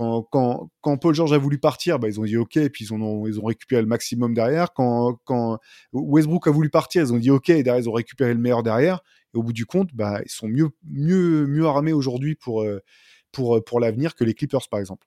[0.00, 2.86] quand, quand, quand, Paul George a voulu partir, bah, ils ont dit OK, et puis
[2.86, 4.72] ils ont, ils ont récupéré le maximum derrière.
[4.72, 5.58] Quand, quand
[5.92, 8.62] Westbrook a voulu partir, ils ont dit OK, et derrière, ils ont récupéré le meilleur
[8.62, 9.02] derrière.
[9.34, 12.80] Et au bout du compte, bah, ils sont mieux, mieux, mieux armés aujourd'hui pour, euh,
[13.32, 15.06] pour, euh, pour l'avenir que les Clippers, par exemple.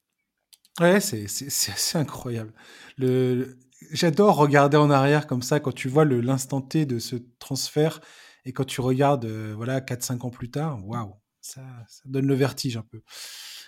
[0.79, 2.53] Ouais, c'est assez incroyable.
[2.97, 3.57] Le,
[3.91, 8.01] J'adore regarder en arrière comme ça quand tu vois l'instant T de ce transfert
[8.45, 12.35] et quand tu regardes euh, voilà 4-5 ans plus tard, waouh, ça, ça donne le
[12.35, 13.01] vertige un peu.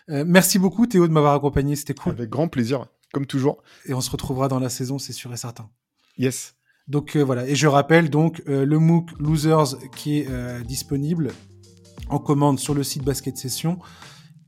[0.10, 2.14] Euh, merci beaucoup Théo de m'avoir accompagné, c'était cool.
[2.14, 3.64] Avec grand plaisir, comme toujours.
[3.86, 5.70] Et on se retrouvera dans la saison, c'est sûr et certain.
[6.18, 6.56] Yes.
[6.88, 10.28] Donc euh, voilà, et je rappelle donc euh, le MOOC Losers qui est
[10.64, 11.32] disponible
[12.10, 13.80] en commande sur le site Basket Session.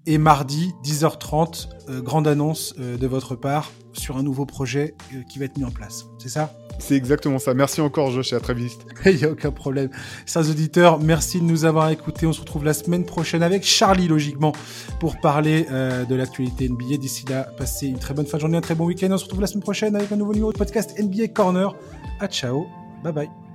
[0.05, 4.95] Et mardi, 10h30, grande annonce de votre part sur un nouveau projet
[5.27, 6.05] qui va être mis en place.
[6.17, 6.53] C'est ça?
[6.79, 7.53] C'est exactement ça.
[7.53, 8.77] Merci encore, Josh, et à très vite.
[9.05, 9.89] Il n'y a aucun problème.
[10.25, 12.27] Chers auditeurs, merci de nous avoir écoutés.
[12.27, 14.53] On se retrouve la semaine prochaine avec Charlie, logiquement,
[14.99, 16.97] pour parler euh, de l'actualité NBA.
[16.97, 19.09] D'ici là, passez une très bonne fin de journée, un très bon week-end.
[19.11, 21.73] On se retrouve la semaine prochaine avec un nouveau numéro de podcast NBA Corner.
[22.19, 22.67] À ciao.
[23.03, 23.46] Bye bye.